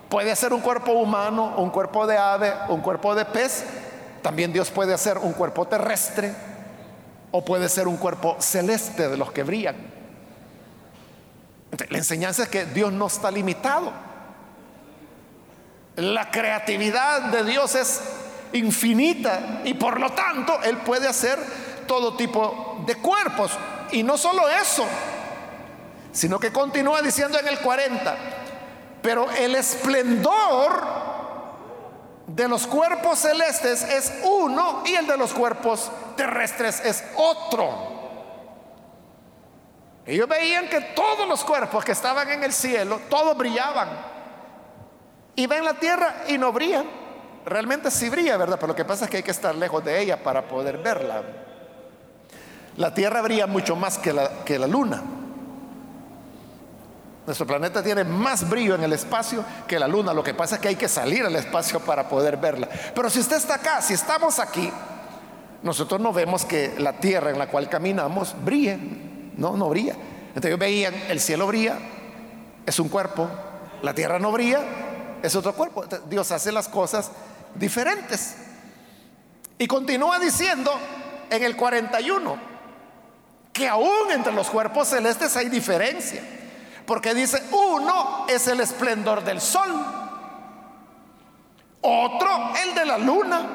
puede 0.10 0.32
hacer 0.32 0.54
un 0.54 0.62
cuerpo 0.62 0.91
humano, 0.93 1.56
un 1.58 1.70
cuerpo 1.70 2.06
de 2.06 2.17
ave, 2.17 2.54
un 2.70 2.82
cuerpo 2.82 3.15
de 3.15 3.26
pez, 3.26 3.63
también 4.22 4.52
Dios 4.52 4.70
puede 4.70 4.93
hacer 4.93 5.17
un 5.17 5.34
cuerpo 5.34 5.65
terrestre 5.67 6.34
o 7.32 7.43
puede 7.43 7.70
ser 7.70 7.88
un 7.88 7.98
cuerpo 7.98 8.36
celeste 8.39 9.08
de 9.08 9.17
los 9.17 9.32
que 9.32 9.43
brillan. 9.43 9.76
la 11.89 11.98
enseñanza 11.98 12.43
es 12.43 12.50
que 12.50 12.65
Dios 12.65 12.91
no 12.91 13.08
está 13.08 13.32
limitado. 13.32 13.91
La 15.96 16.30
creatividad 16.30 17.32
de 17.32 17.43
Dios 17.43 17.76
es 17.76 18.02
infinita 18.58 19.62
y 19.63 19.74
por 19.74 20.00
lo 20.00 20.12
tanto 20.12 20.62
Él 20.63 20.78
puede 20.78 21.08
hacer 21.08 21.39
todo 21.88 22.15
tipo 22.15 22.84
de 22.86 22.96
cuerpos. 22.96 23.52
Y 23.91 24.04
no 24.04 24.17
solo 24.17 24.48
eso, 24.50 24.86
sino 26.12 26.39
que 26.39 26.52
continúa 26.52 27.02
diciendo 27.02 27.39
en 27.39 27.48
el 27.48 27.60
40, 27.60 28.17
Pero 29.02 29.30
el 29.32 29.56
esplendor 29.56 31.08
de 32.28 32.48
los 32.48 32.67
cuerpos 32.67 33.20
celestes 33.20 33.84
es 33.84 34.13
uno 34.24 34.84
y 34.86 34.96
el 34.96 35.08
de 35.08 35.17
los 35.17 35.34
cuerpos 35.34 35.89
terrestres 36.17 36.82
es 36.84 37.04
otro. 37.15 37.98
Ellos 40.06 40.28
veían 40.28 40.70
que 40.70 40.80
todos 40.82 41.28
los 41.28 41.43
cuerpos 41.43 41.84
que 41.84 41.91
estaban 41.91 42.30
en 42.32 42.43
el 42.43 42.54
cielo, 42.54 43.02
todos 43.10 43.38
brillaban. 43.38 43.89
Y 45.36 45.48
ven 45.48 45.65
la 45.65 45.74
tierra 45.74 46.24
y 46.28 46.38
no 46.38 46.52
brillan. 46.52 47.07
Realmente 47.48 47.90
sí 47.92 48.10
brilla, 48.10 48.36
¿verdad? 48.36 48.58
Pero 48.60 48.68
lo 48.68 48.76
que 48.76 48.84
pasa 48.84 49.06
es 49.06 49.12
que 49.12 49.18
hay 49.18 49.24
que 49.24 49.32
estar 49.32 49.56
lejos 49.56 49.84
de 49.86 50.02
ella 50.02 50.22
para 50.22 50.50
poder 50.50 50.80
verla. 50.80 51.24
La 52.76 52.94
tierra 52.94 53.22
brilla 53.22 53.48
mucho 53.48 53.78
más 53.78 53.98
que 53.98 54.12
la, 54.12 54.44
que 54.44 54.60
la 54.60 54.68
luna. 54.68 55.02
Nuestro 57.26 57.48
planeta 57.48 57.82
tiene 57.82 58.04
más 58.04 58.50
brillo 58.50 58.76
en 58.76 58.84
el 58.84 58.92
espacio 58.92 59.46
que 59.66 59.80
la 59.80 59.88
luna. 59.88 60.14
Lo 60.14 60.24
que 60.24 60.34
pasa 60.34 60.56
es 60.56 60.62
que 60.62 60.68
hay 60.68 60.76
que 60.76 60.90
salir 60.90 61.24
al 61.24 61.38
espacio 61.38 61.80
para 61.80 62.10
poder 62.10 62.36
verla. 62.36 62.68
Pero 62.94 63.10
si 63.10 63.22
usted 63.22 63.38
está 63.38 63.56
acá, 63.56 63.82
si 63.82 63.94
estamos 63.94 64.40
aquí, 64.40 64.70
nosotros 65.64 66.02
no 66.02 66.12
vemos 66.12 66.44
que 66.44 66.76
la 66.78 67.00
tierra 67.00 67.30
en 67.30 67.40
la 67.40 67.48
cual 67.48 67.70
caminamos 67.70 68.36
brille. 68.44 68.78
No, 69.38 69.56
no 69.56 69.70
brilla. 69.70 69.94
Entonces 70.28 70.50
ellos 70.50 70.60
veían, 70.60 70.94
el 71.08 71.22
cielo 71.22 71.48
brilla, 71.48 71.78
es 72.66 72.78
un 72.78 72.90
cuerpo. 72.90 73.30
La 73.82 73.94
tierra 73.94 74.20
no 74.20 74.34
brilla, 74.34 74.60
es 75.24 75.34
otro 75.34 75.54
cuerpo. 75.54 75.86
Dios 76.10 76.30
hace 76.34 76.52
las 76.52 76.68
cosas 76.68 77.12
diferentes. 77.58 78.36
Y 79.58 79.67
continúa 79.67 80.20
diciendo 80.20 80.72
en 81.30 81.43
el 81.43 81.56
41 81.56 82.38
que 83.52 83.67
aún 83.67 84.12
entre 84.12 84.32
los 84.34 84.50
cuerpos 84.50 84.89
celestes 84.89 85.36
hay 85.36 85.50
diferencia. 85.50 86.22
Porque 86.86 87.13
dice, 87.13 87.43
uno 87.52 88.26
es 88.30 88.48
el 88.48 88.62
esplendor 88.62 89.24
del 89.24 89.41
sol, 89.41 89.70
otro 91.82 92.54
el 92.63 92.76
de 92.76 92.86
la 92.86 92.98
luna 92.98 93.46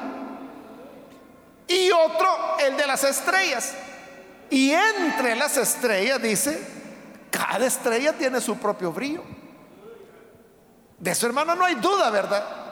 y 1.67 1.89
otro 1.89 2.57
el 2.59 2.77
de 2.77 2.85
las 2.85 3.03
estrellas. 3.03 3.73
Y 4.49 4.71
entre 4.71 5.35
las 5.35 5.57
estrellas 5.57 6.21
dice, 6.21 6.61
cada 7.31 7.65
estrella 7.65 8.13
tiene 8.13 8.39
su 8.39 8.57
propio 8.57 8.91
brillo. 8.91 9.23
De 10.99 11.15
su 11.15 11.25
hermano 11.25 11.55
no 11.55 11.65
hay 11.65 11.75
duda, 11.75 12.11
¿verdad? 12.11 12.62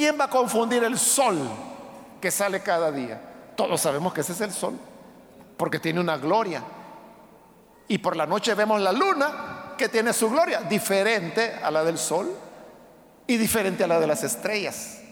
¿Quién 0.00 0.18
va 0.18 0.24
a 0.24 0.30
confundir 0.30 0.82
el 0.82 0.98
sol 0.98 1.38
que 2.22 2.30
sale 2.30 2.62
cada 2.62 2.90
día? 2.90 3.20
Todos 3.54 3.82
sabemos 3.82 4.14
que 4.14 4.22
ese 4.22 4.32
es 4.32 4.40
el 4.40 4.50
sol, 4.50 4.72
porque 5.58 5.78
tiene 5.78 6.00
una 6.00 6.16
gloria. 6.16 6.62
Y 7.86 7.98
por 7.98 8.16
la 8.16 8.24
noche 8.24 8.54
vemos 8.54 8.80
la 8.80 8.92
luna 8.92 9.74
que 9.76 9.90
tiene 9.90 10.14
su 10.14 10.30
gloria, 10.30 10.62
diferente 10.62 11.52
a 11.62 11.70
la 11.70 11.84
del 11.84 11.98
sol 11.98 12.34
y 13.26 13.36
diferente 13.36 13.84
a 13.84 13.86
la 13.86 14.00
de 14.00 14.06
las 14.06 14.22
estrellas. 14.22 15.02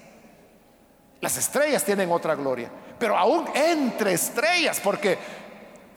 Las 1.21 1.37
estrellas 1.37 1.85
tienen 1.85 2.11
otra 2.11 2.35
gloria, 2.35 2.71
pero 2.99 3.15
aún 3.15 3.45
entre 3.55 4.15
estrellas, 4.15 4.81
porque 4.83 5.19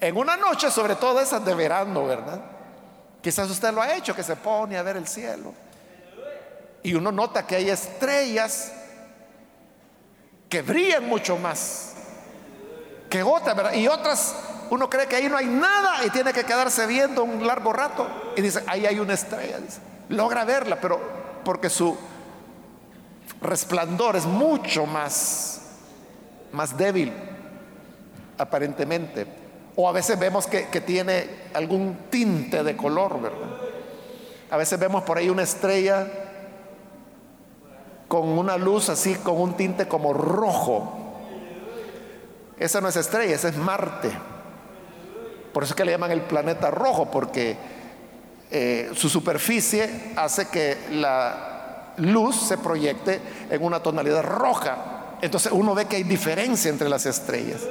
en 0.02 0.18
una 0.18 0.36
noche, 0.36 0.70
sobre 0.70 0.96
todo 0.96 1.22
esas 1.22 1.46
de 1.46 1.56
verano, 1.56 2.08
¿verdad? 2.08 2.42
Quizás 3.22 3.50
usted 3.50 3.72
lo 3.72 3.82
ha 3.82 3.96
hecho, 3.96 4.14
que 4.14 4.24
se 4.24 4.36
pone 4.36 4.78
a 4.78 4.84
ver 4.84 4.98
el 4.98 5.08
cielo. 5.08 5.54
Y 6.84 6.94
uno 6.94 7.10
nota 7.14 7.48
que 7.48 7.56
hay 7.56 7.70
estrellas 7.70 8.74
que 10.52 10.62
brillan 10.62 11.08
mucho 11.08 11.38
más 11.38 11.94
que 13.10 13.24
otras, 13.24 13.56
¿verdad? 13.56 13.74
Y 13.74 13.88
otras 13.88 14.36
uno 14.70 14.90
cree 14.90 15.08
que 15.08 15.16
ahí 15.16 15.30
no 15.30 15.38
hay 15.38 15.46
nada 15.46 16.06
y 16.06 16.10
tiene 16.10 16.34
que 16.34 16.44
quedarse 16.44 16.86
viendo 16.88 17.24
un 17.24 17.48
largo 17.48 17.72
rato. 17.72 18.06
Y 18.36 18.42
dice, 18.42 18.62
ahí 18.68 18.86
hay 18.86 19.00
una 19.00 19.14
estrella. 19.14 19.60
Logra 20.10 20.44
verla, 20.44 20.78
pero 20.80 21.00
porque 21.46 21.70
su 21.70 21.98
resplandor 23.42 24.18
es 24.18 24.26
mucho 24.26 24.86
más, 24.86 25.62
más 26.52 26.78
débil, 26.78 27.14
aparentemente. 28.38 29.28
O 29.78 29.88
a 29.88 29.94
veces 29.94 30.20
vemos 30.20 30.48
que, 30.48 30.68
que 30.68 30.82
tiene 30.82 31.30
algún 31.54 32.08
tinte 32.10 32.62
de 32.62 32.76
color, 32.76 33.22
¿verdad? 33.22 33.58
A 34.50 34.58
veces 34.58 34.78
vemos 34.78 35.04
por 35.04 35.18
ahí 35.18 35.30
una 35.30 35.44
estrella 35.44 36.08
con 38.12 38.28
una 38.28 38.58
luz 38.58 38.90
así, 38.90 39.16
con 39.16 39.40
un 39.40 39.56
tinte 39.56 39.88
como 39.88 40.12
rojo. 40.12 40.92
Esa 42.58 42.82
no 42.82 42.90
es 42.90 42.98
estrella, 42.98 43.34
esa 43.34 43.48
es 43.48 43.56
Marte. 43.56 44.12
Por 45.54 45.64
eso 45.64 45.72
es 45.72 45.78
que 45.78 45.86
le 45.86 45.94
llaman 45.94 46.12
el 46.12 46.20
planeta 46.20 46.72
rojo, 46.72 47.10
porque 47.10 47.56
eh, 48.52 48.92
su 48.96 49.08
superficie 49.08 50.12
hace 50.18 50.50
que 50.50 50.78
la 50.92 51.94
luz 51.96 52.36
se 52.36 52.58
proyecte 52.58 53.22
en 53.50 53.64
una 53.64 53.82
tonalidad 53.82 54.24
roja. 54.24 55.16
Entonces 55.22 55.54
uno 55.54 55.74
ve 55.74 55.86
que 55.86 55.96
hay 55.96 56.04
diferencia 56.04 56.70
entre 56.70 56.90
las 56.90 57.06
estrellas. 57.06 57.62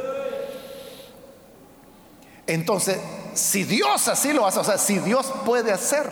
Entonces, 2.46 2.98
si 3.34 3.64
Dios 3.64 4.08
así 4.08 4.32
lo 4.32 4.46
hace, 4.46 4.60
o 4.60 4.64
sea, 4.64 4.78
si 4.78 5.00
Dios 5.00 5.30
puede 5.44 5.70
hacer 5.70 6.08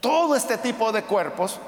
todo 0.00 0.34
este 0.34 0.56
tipo 0.56 0.90
de 0.90 1.02
cuerpos, 1.02 1.60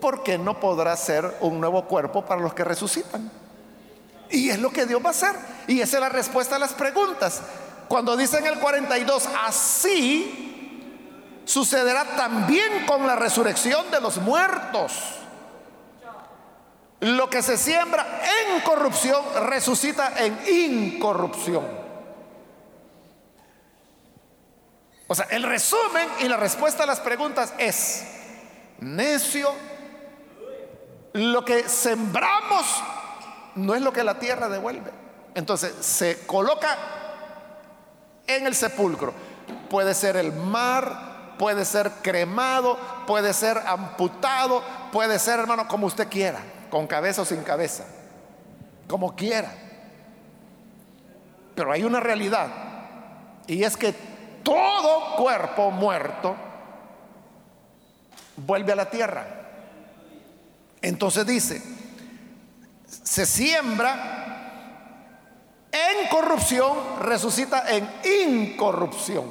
¿por 0.00 0.22
qué 0.22 0.38
no 0.38 0.60
podrá 0.60 0.92
hacer 0.92 1.36
un 1.40 1.60
nuevo 1.60 1.86
cuerpo 1.86 2.24
para 2.24 2.40
los 2.40 2.54
que 2.54 2.64
resucitan? 2.64 3.30
Y 4.30 4.50
es 4.50 4.58
lo 4.58 4.70
que 4.70 4.86
Dios 4.86 5.02
va 5.02 5.08
a 5.08 5.10
hacer. 5.10 5.36
Y 5.66 5.80
esa 5.80 5.96
es 5.96 6.00
la 6.00 6.08
respuesta 6.08 6.56
a 6.56 6.58
las 6.58 6.72
preguntas. 6.72 7.42
Cuando 7.88 8.16
dice 8.16 8.38
en 8.38 8.46
el 8.46 8.58
42, 8.58 9.28
así 9.46 10.46
sucederá 11.44 12.04
también 12.16 12.86
con 12.86 13.06
la 13.06 13.16
resurrección 13.16 13.90
de 13.90 14.00
los 14.00 14.18
muertos. 14.18 14.92
Lo 17.00 17.30
que 17.30 17.42
se 17.42 17.56
siembra 17.56 18.22
en 18.44 18.60
corrupción 18.62 19.22
resucita 19.46 20.12
en 20.16 20.38
incorrupción. 20.48 21.86
O 25.08 25.14
sea, 25.14 25.26
el 25.30 25.44
resumen 25.44 26.08
y 26.20 26.28
la 26.28 26.36
respuesta 26.36 26.82
a 26.82 26.86
las 26.86 26.98
preguntas 26.98 27.54
es, 27.58 28.04
necio, 28.80 29.52
lo 31.16 31.44
que 31.44 31.68
sembramos 31.68 32.82
no 33.54 33.74
es 33.74 33.82
lo 33.82 33.92
que 33.92 34.04
la 34.04 34.18
tierra 34.18 34.48
devuelve. 34.48 34.90
Entonces 35.34 35.74
se 35.80 36.26
coloca 36.26 36.76
en 38.26 38.46
el 38.46 38.54
sepulcro. 38.54 39.12
Puede 39.70 39.94
ser 39.94 40.16
el 40.16 40.32
mar, 40.32 41.34
puede 41.38 41.64
ser 41.64 41.90
cremado, 42.02 42.78
puede 43.06 43.32
ser 43.32 43.58
amputado, 43.66 44.62
puede 44.92 45.18
ser, 45.18 45.40
hermano, 45.40 45.66
como 45.68 45.86
usted 45.86 46.08
quiera, 46.08 46.40
con 46.70 46.86
cabeza 46.86 47.22
o 47.22 47.24
sin 47.24 47.42
cabeza, 47.42 47.84
como 48.88 49.14
quiera. 49.14 49.52
Pero 51.54 51.72
hay 51.72 51.84
una 51.84 52.00
realidad, 52.00 52.48
y 53.46 53.62
es 53.62 53.76
que 53.76 53.94
todo 54.42 55.16
cuerpo 55.16 55.70
muerto 55.70 56.36
vuelve 58.36 58.72
a 58.72 58.76
la 58.76 58.90
tierra. 58.90 59.45
Entonces 60.86 61.26
dice, 61.26 61.60
se 62.86 63.26
siembra 63.26 64.22
en 65.72 66.06
corrupción, 66.08 67.00
resucita 67.00 67.64
en 67.68 67.90
incorrupción. 68.04 69.24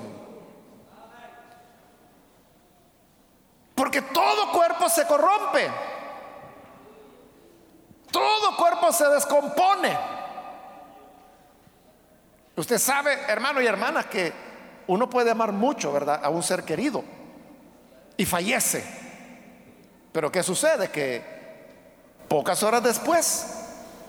Porque 3.73 4.01
todo 4.01 4.51
cuerpo 4.51 4.89
se 4.89 5.07
corrompe. 5.07 5.71
Todo 8.11 8.57
cuerpo 8.57 8.91
se 8.91 9.07
descompone. 9.07 9.97
Usted 12.57 12.79
sabe, 12.79 13.13
hermano 13.29 13.61
y 13.61 13.65
hermana, 13.65 14.03
que 14.03 14.33
uno 14.87 15.09
puede 15.09 15.31
amar 15.31 15.53
mucho, 15.53 15.93
¿verdad? 15.93 16.19
A 16.21 16.27
un 16.27 16.43
ser 16.43 16.65
querido 16.65 17.01
y 18.17 18.25
fallece. 18.25 18.83
Pero 20.11 20.29
¿qué 20.29 20.43
sucede? 20.43 20.89
Que 20.89 21.34
Pocas 22.27 22.63
horas 22.63 22.83
después, 22.83 23.45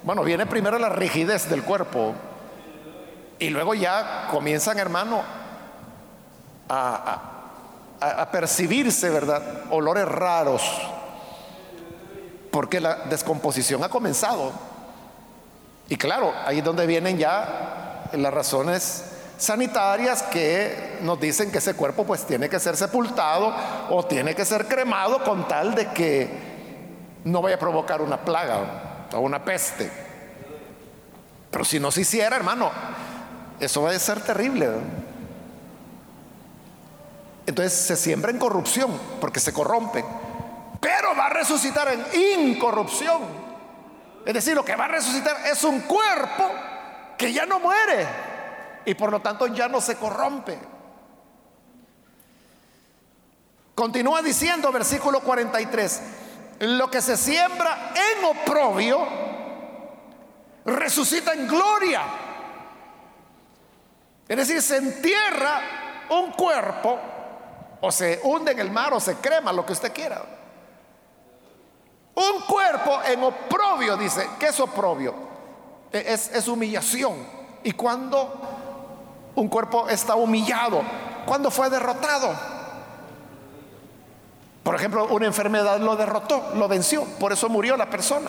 bueno, 0.03 0.23
viene 0.25 0.47
primero 0.47 0.79
la 0.79 0.89
rigidez 0.89 1.49
del 1.49 1.63
cuerpo 1.63 2.15
y 3.39 3.51
luego 3.51 3.75
ya 3.75 4.29
comienzan, 4.31 4.79
hermano, 4.79 5.23
a, 6.69 8.29
percibirse, 8.33 9.11
¿verdad? 9.11 9.43
Olores 9.71 10.07
raros, 10.07 10.63
porque 12.51 12.81
la 12.81 12.97
descomposición 13.11 13.83
ha 13.85 13.89
comenzado. 13.89 14.53
Y 15.89 15.97
claro, 15.97 16.33
ahí 16.45 16.59
es 16.59 16.65
donde 16.65 16.87
vienen 16.87 17.19
ya 17.19 18.09
las 18.13 18.33
razones 18.33 19.05
sanitarias 19.39 20.23
que 20.23 20.99
nos 21.03 21.21
dicen 21.21 21.51
que 21.51 21.59
ese 21.59 21.75
cuerpo 21.75 22.05
pues 22.05 22.25
tiene 22.25 22.49
que 22.49 22.59
ser 22.59 22.77
sepultado 22.77 23.55
o 23.91 24.05
tiene 24.05 24.35
que 24.35 24.45
ser 24.45 24.67
cremado 24.67 25.23
con 25.23 25.47
tal 25.47 25.75
de 25.75 25.89
que 25.89 26.46
no 27.27 27.43
vaya 27.43 27.57
a 27.57 27.59
provocar 27.59 28.01
una 28.01 28.21
plaga 28.21 29.09
o 29.13 29.19
una 29.19 29.45
peste. 29.45 29.91
Pero 31.51 31.65
si 31.65 31.81
no 31.81 31.91
se 31.91 32.03
hiciera, 32.03 32.37
hermano, 32.37 32.71
eso 33.59 33.83
va 33.83 33.91
a 33.91 33.99
ser 33.99 34.21
terrible. 34.21 34.69
Entonces 37.45 37.73
se 37.73 37.97
siembra 37.97 38.31
en 38.31 38.39
corrupción, 38.39 38.97
porque 39.21 39.41
se 39.41 39.53
corrompen. 39.53 40.05
Pero 40.81 41.17
va 41.17 41.27
a 41.27 41.31
resucitar 41.31 41.89
en 41.89 42.51
incorrupción. 42.53 43.23
Es 44.25 44.35
decir, 44.35 44.55
lo 44.55 44.65
que 44.65 44.77
va 44.77 44.85
a 44.85 44.89
resucitar 44.89 45.37
es 45.47 45.65
un 45.65 45.81
cuerpo 45.81 46.49
que 47.19 47.33
ya 47.33 47.45
no 47.45 47.59
muere 47.59 48.07
y 48.85 48.95
por 48.95 49.11
lo 49.11 49.21
tanto 49.21 49.49
ya 49.49 49.67
no 49.67 49.81
se 49.81 49.97
corrompe. 49.97 50.57
Continúa 53.75 54.23
diciendo 54.23 54.71
versículo 54.71 55.21
43, 55.21 56.03
lo 56.61 56.91
que 56.91 57.03
se 57.03 57.17
siembra 57.17 57.93
en 57.95 58.25
oprobio 58.25 59.07
resucita 60.65 61.33
en 61.33 61.47
gloria. 61.47 62.03
Es 64.29 64.37
decir, 64.37 64.61
se 64.61 64.77
entierra 64.79 65.61
un 66.11 66.33
cuerpo 66.33 66.99
o 67.81 67.93
se 67.93 68.21
hunde 68.25 68.53
en 68.53 68.59
el 68.59 68.71
mar 68.71 68.93
o 68.93 69.01
se 69.01 69.17
crema, 69.17 69.53
lo 69.53 69.65
que 69.65 69.73
usted 69.73 69.93
quiera. 69.93 70.25
Un 72.15 72.41
cuerpo 72.43 73.01
en 73.05 73.23
oprobio, 73.23 73.97
dice, 73.97 74.29
¿qué 74.41 74.47
es 74.47 74.59
oprobio? 74.59 75.15
E, 75.93 76.13
es, 76.15 76.35
es 76.35 76.49
humillación. 76.49 77.15
¿Y 77.63 77.73
cuando 77.73 79.33
un 79.35 79.49
cuerpo 79.49 79.89
está 79.89 80.15
humillado? 80.17 80.83
Cuando 81.27 81.51
fue 81.51 81.69
derrotado. 81.69 82.56
Por 84.67 84.75
ejemplo, 84.75 85.07
una 85.11 85.27
enfermedad 85.27 85.79
lo 85.79 85.95
derrotó, 85.95 86.51
lo 86.57 86.67
venció, 86.67 87.05
por 87.21 87.33
eso 87.33 87.49
murió 87.49 87.77
la 87.77 87.89
persona. 87.89 88.27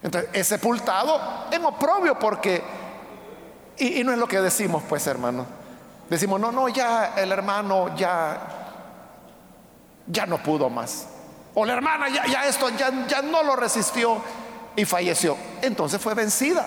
Entonces, 0.00 0.30
es 0.32 0.46
sepultado 0.46 1.20
en 1.50 1.64
oprobio 1.64 2.16
porque, 2.16 2.62
y, 3.78 4.04
no 4.04 4.12
es 4.12 4.18
lo 4.18 4.28
que 4.28 4.40
decimos, 4.40 4.84
pues 4.88 5.04
hermano. 5.08 5.44
Decimos, 6.08 6.38
no, 6.38 6.52
no, 6.52 6.68
ya 6.68 7.14
el 7.16 7.32
hermano 7.32 7.96
ya, 7.96 8.38
ya 10.06 10.24
no 10.24 10.40
pudo 10.40 10.70
más. 10.70 11.08
O 11.54 11.66
la 11.66 11.72
hermana 11.72 12.08
ya, 12.10 12.26
ya 12.28 12.46
esto 12.46 12.68
ya, 12.68 13.08
ya 13.08 13.22
no 13.22 13.42
lo 13.42 13.56
resistió 13.56 14.18
y 14.76 14.84
falleció. 14.84 15.36
Entonces 15.62 16.00
fue 16.00 16.14
vencida. 16.14 16.64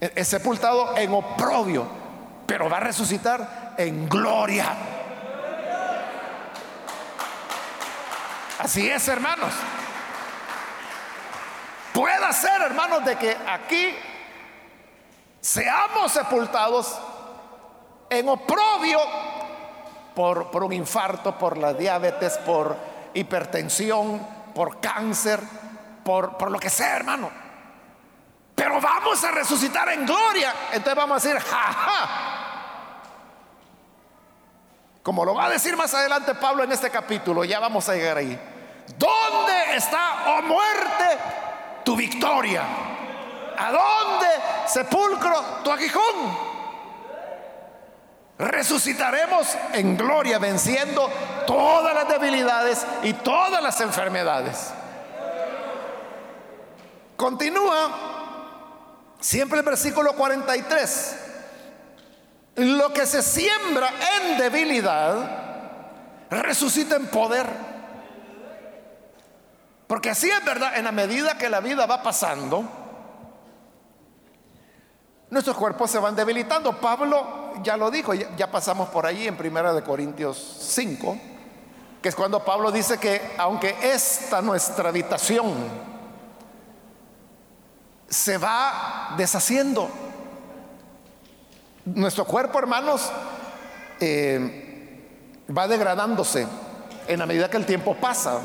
E, 0.00 0.12
es 0.14 0.28
sepultado 0.28 0.96
en 0.96 1.12
oprobio, 1.12 1.84
pero 2.46 2.70
va 2.70 2.76
a 2.76 2.80
resucitar 2.80 3.74
en 3.76 4.08
gloria. 4.08 5.00
Así 8.62 8.88
es, 8.88 9.08
hermanos. 9.08 9.52
Puede 11.92 12.32
ser, 12.32 12.62
hermanos, 12.62 13.04
de 13.04 13.16
que 13.16 13.36
aquí 13.48 13.92
seamos 15.40 16.12
sepultados 16.12 16.96
en 18.08 18.28
oprobio 18.28 19.00
por, 20.14 20.52
por 20.52 20.62
un 20.62 20.72
infarto, 20.72 21.36
por 21.36 21.56
la 21.58 21.74
diabetes, 21.74 22.38
por 22.38 22.76
hipertensión, 23.14 24.24
por 24.54 24.80
cáncer, 24.80 25.40
por, 26.04 26.38
por 26.38 26.52
lo 26.52 26.60
que 26.60 26.70
sea, 26.70 26.94
hermano. 26.94 27.30
Pero 28.54 28.80
vamos 28.80 29.24
a 29.24 29.32
resucitar 29.32 29.88
en 29.88 30.06
gloria. 30.06 30.54
Entonces 30.70 30.94
vamos 30.94 31.24
a 31.24 31.28
decir, 31.28 31.42
jaja. 31.42 32.08
Como 35.02 35.24
lo 35.24 35.34
va 35.34 35.46
a 35.46 35.50
decir 35.50 35.76
más 35.76 35.92
adelante 35.94 36.32
Pablo 36.36 36.62
en 36.62 36.70
este 36.70 36.90
capítulo, 36.90 37.42
ya 37.42 37.58
vamos 37.58 37.88
a 37.88 37.94
llegar 37.94 38.18
ahí. 38.18 38.51
¿Dónde 38.98 39.76
está, 39.76 40.24
oh 40.26 40.42
muerte, 40.42 41.18
tu 41.84 41.96
victoria? 41.96 42.62
¿A 43.56 43.70
dónde, 43.70 44.28
sepulcro, 44.66 45.40
tu 45.62 45.70
aguijón? 45.70 46.52
Resucitaremos 48.38 49.56
en 49.72 49.96
gloria, 49.96 50.38
venciendo 50.38 51.08
todas 51.46 51.94
las 51.94 52.08
debilidades 52.08 52.84
y 53.02 53.12
todas 53.12 53.62
las 53.62 53.80
enfermedades. 53.80 54.72
Continúa 57.16 57.90
siempre 59.20 59.60
el 59.60 59.64
versículo 59.64 60.14
43. 60.14 61.18
Lo 62.56 62.92
que 62.92 63.06
se 63.06 63.22
siembra 63.22 63.90
en 64.18 64.38
debilidad, 64.38 66.26
resucita 66.28 66.96
en 66.96 67.06
poder. 67.06 67.71
Porque 69.92 70.08
así 70.08 70.30
es 70.30 70.42
verdad, 70.42 70.74
en 70.78 70.84
la 70.84 70.90
medida 70.90 71.36
que 71.36 71.50
la 71.50 71.60
vida 71.60 71.84
va 71.84 72.02
pasando, 72.02 72.64
nuestros 75.28 75.54
cuerpos 75.54 75.90
se 75.90 75.98
van 75.98 76.16
debilitando. 76.16 76.80
Pablo 76.80 77.52
ya 77.62 77.76
lo 77.76 77.90
dijo, 77.90 78.14
ya, 78.14 78.50
pasamos 78.50 78.88
por 78.88 79.04
ahí 79.04 79.28
en 79.28 79.36
Primera 79.36 79.74
de 79.74 79.82
Corintios 79.82 80.38
5, 80.60 81.18
que 82.00 82.08
es 82.08 82.14
cuando 82.14 82.42
Pablo 82.42 82.72
dice 82.72 82.96
que 82.96 83.34
aunque 83.36 83.76
esta 83.82 84.40
nuestra 84.40 84.88
habitación 84.88 85.52
se 88.08 88.38
va 88.38 89.12
deshaciendo, 89.18 89.90
nuestro 91.84 92.24
cuerpo, 92.24 92.58
hermanos, 92.58 93.12
eh, 94.00 95.44
va 95.54 95.68
degradándose 95.68 96.46
en 97.06 97.18
la 97.18 97.26
medida 97.26 97.50
que 97.50 97.58
el 97.58 97.66
tiempo 97.66 97.94
pasa. 97.94 98.40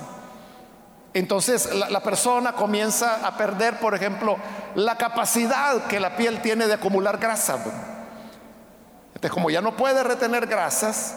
Entonces 1.18 1.74
la, 1.74 2.00
persona 2.02 2.54
comienza 2.54 3.26
a 3.26 3.36
perder, 3.38 3.80
por 3.80 3.96
ejemplo, 3.96 4.38
la 4.76 4.98
capacidad 4.98 5.88
que 5.88 6.00
la 6.00 6.16
piel 6.16 6.44
tiene 6.44 6.68
de 6.68 6.76
acumular 6.76 7.18
grasa. 7.18 7.56
Entonces, 7.56 9.32
como 9.32 9.50
ya 9.50 9.60
no 9.60 9.76
puede 9.76 10.04
retener 10.04 10.46
grasas, 10.46 11.16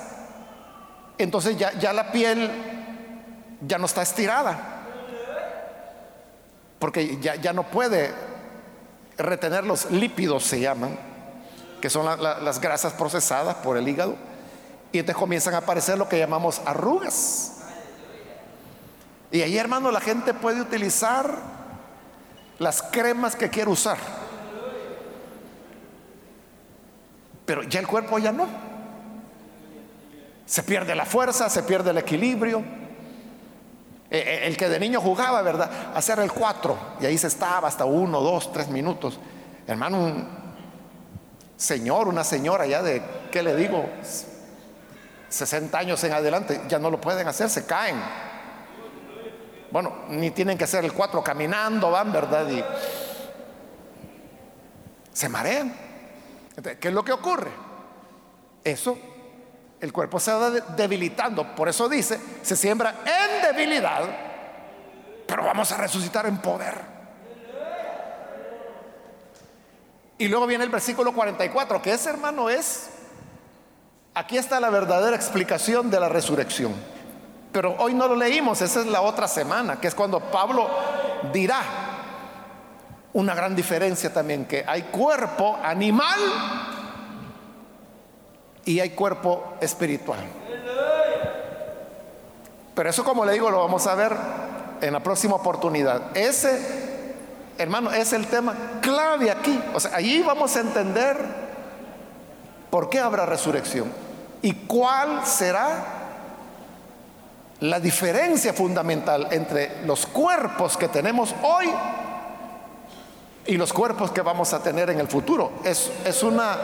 entonces 1.18 1.58
ya, 1.58 1.74
ya 1.74 1.92
la 1.92 2.12
piel 2.12 2.50
ya 3.60 3.76
no 3.76 3.84
está 3.84 4.00
estirada. 4.00 4.58
Porque 6.78 7.18
ya, 7.20 7.34
ya 7.34 7.52
no 7.52 7.64
puede 7.64 8.14
retener 9.18 9.64
los 9.64 9.90
lípidos, 9.90 10.44
se 10.44 10.60
llaman, 10.60 10.98
que 11.82 11.90
son 11.90 12.06
las 12.22 12.58
grasas 12.58 12.94
procesadas 12.94 13.56
por 13.56 13.76
el 13.76 13.86
hígado. 13.86 14.16
Y 14.92 14.98
entonces 15.00 15.20
comienzan 15.20 15.52
a 15.52 15.58
aparecer 15.58 15.98
lo 15.98 16.08
que 16.08 16.18
llamamos 16.18 16.62
arrugas. 16.64 17.59
Y 19.30 19.42
ahí, 19.42 19.56
hermano, 19.56 19.90
la 19.90 20.00
gente 20.00 20.34
puede 20.34 20.60
utilizar 20.60 21.32
las 22.58 22.82
cremas 22.82 23.36
que 23.36 23.48
quiere 23.48 23.70
usar. 23.70 23.98
Pero 27.46 27.62
ya 27.62 27.80
el 27.80 27.86
cuerpo 27.86 28.18
ya 28.18 28.32
no. 28.32 28.46
Se 30.46 30.62
pierde 30.62 30.94
la 30.94 31.04
fuerza, 31.04 31.48
se 31.48 31.62
pierde 31.62 31.90
el 31.90 31.98
equilibrio. 31.98 32.62
E, 34.10 34.18
e, 34.18 34.46
el 34.48 34.56
que 34.56 34.68
de 34.68 34.80
niño 34.80 35.00
jugaba, 35.00 35.40
¿verdad? 35.42 35.70
Hacer 35.94 36.18
el 36.18 36.32
cuatro 36.32 36.76
y 37.00 37.06
ahí 37.06 37.16
se 37.16 37.28
estaba 37.28 37.68
hasta 37.68 37.84
uno, 37.84 38.20
dos, 38.20 38.52
tres 38.52 38.68
minutos. 38.68 39.20
Hermano, 39.66 39.98
un 39.98 40.28
señor, 41.56 42.08
una 42.08 42.24
señora 42.24 42.66
ya 42.66 42.82
de, 42.82 43.02
¿qué 43.30 43.42
le 43.42 43.54
digo? 43.54 43.88
60 45.28 45.78
años 45.78 46.02
en 46.02 46.12
adelante, 46.12 46.60
ya 46.68 46.80
no 46.80 46.90
lo 46.90 47.00
pueden 47.00 47.28
hacer, 47.28 47.48
se 47.48 47.64
caen. 47.64 47.96
Bueno, 49.70 50.04
ni 50.08 50.30
tienen 50.30 50.58
que 50.58 50.64
hacer 50.64 50.84
el 50.84 50.92
cuatro 50.92 51.22
caminando, 51.22 51.90
van, 51.90 52.12
¿verdad? 52.12 52.48
Y 52.50 52.64
se 55.12 55.28
marean. 55.28 55.74
¿Qué 56.80 56.88
es 56.88 56.94
lo 56.94 57.04
que 57.04 57.12
ocurre? 57.12 57.50
Eso, 58.64 58.98
el 59.80 59.92
cuerpo 59.92 60.18
se 60.18 60.32
va 60.32 60.50
debilitando. 60.50 61.54
Por 61.54 61.68
eso 61.68 61.88
dice, 61.88 62.20
se 62.42 62.56
siembra 62.56 62.96
en 63.04 63.54
debilidad, 63.54 64.02
pero 65.26 65.44
vamos 65.44 65.70
a 65.72 65.76
resucitar 65.76 66.26
en 66.26 66.38
poder. 66.38 67.00
Y 70.18 70.28
luego 70.28 70.46
viene 70.46 70.64
el 70.64 70.70
versículo 70.70 71.14
44, 71.14 71.80
que 71.80 71.92
ese 71.92 72.10
hermano 72.10 72.50
es, 72.50 72.90
aquí 74.12 74.36
está 74.36 74.60
la 74.60 74.68
verdadera 74.68 75.16
explicación 75.16 75.90
de 75.90 75.98
la 75.98 76.10
resurrección. 76.10 76.74
Pero 77.52 77.74
hoy 77.78 77.94
no 77.94 78.06
lo 78.06 78.14
leímos, 78.14 78.62
esa 78.62 78.80
es 78.80 78.86
la 78.86 79.00
otra 79.00 79.26
semana, 79.26 79.80
que 79.80 79.88
es 79.88 79.94
cuando 79.94 80.20
Pablo 80.20 80.68
dirá 81.32 81.60
una 83.12 83.34
gran 83.34 83.56
diferencia 83.56 84.12
también, 84.12 84.44
que 84.44 84.64
hay 84.66 84.82
cuerpo 84.82 85.58
animal 85.62 86.20
y 88.64 88.78
hay 88.78 88.90
cuerpo 88.90 89.54
espiritual. 89.60 90.20
Pero 92.74 92.88
eso 92.88 93.02
como 93.04 93.24
le 93.24 93.32
digo 93.32 93.50
lo 93.50 93.58
vamos 93.58 93.86
a 93.86 93.94
ver 93.94 94.16
en 94.80 94.92
la 94.92 95.00
próxima 95.00 95.34
oportunidad. 95.34 96.16
Ese, 96.16 97.14
hermano, 97.58 97.90
es 97.90 98.12
el 98.12 98.26
tema 98.28 98.54
clave 98.80 99.30
aquí. 99.30 99.60
O 99.74 99.80
sea, 99.80 99.96
allí 99.96 100.22
vamos 100.22 100.56
a 100.56 100.60
entender 100.60 101.16
por 102.70 102.88
qué 102.88 103.00
habrá 103.00 103.26
resurrección 103.26 103.92
y 104.40 104.54
cuál 104.54 105.26
será 105.26 105.99
la 107.60 107.78
diferencia 107.78 108.52
fundamental 108.52 109.28
entre 109.30 109.84
los 109.84 110.06
cuerpos 110.06 110.76
que 110.76 110.88
tenemos 110.88 111.34
hoy 111.42 111.70
y 113.46 113.56
los 113.56 113.72
cuerpos 113.72 114.10
que 114.10 114.22
vamos 114.22 114.52
a 114.52 114.62
tener 114.62 114.90
en 114.90 115.00
el 115.00 115.08
futuro. 115.08 115.52
Es, 115.64 115.90
es 116.04 116.22
una 116.22 116.56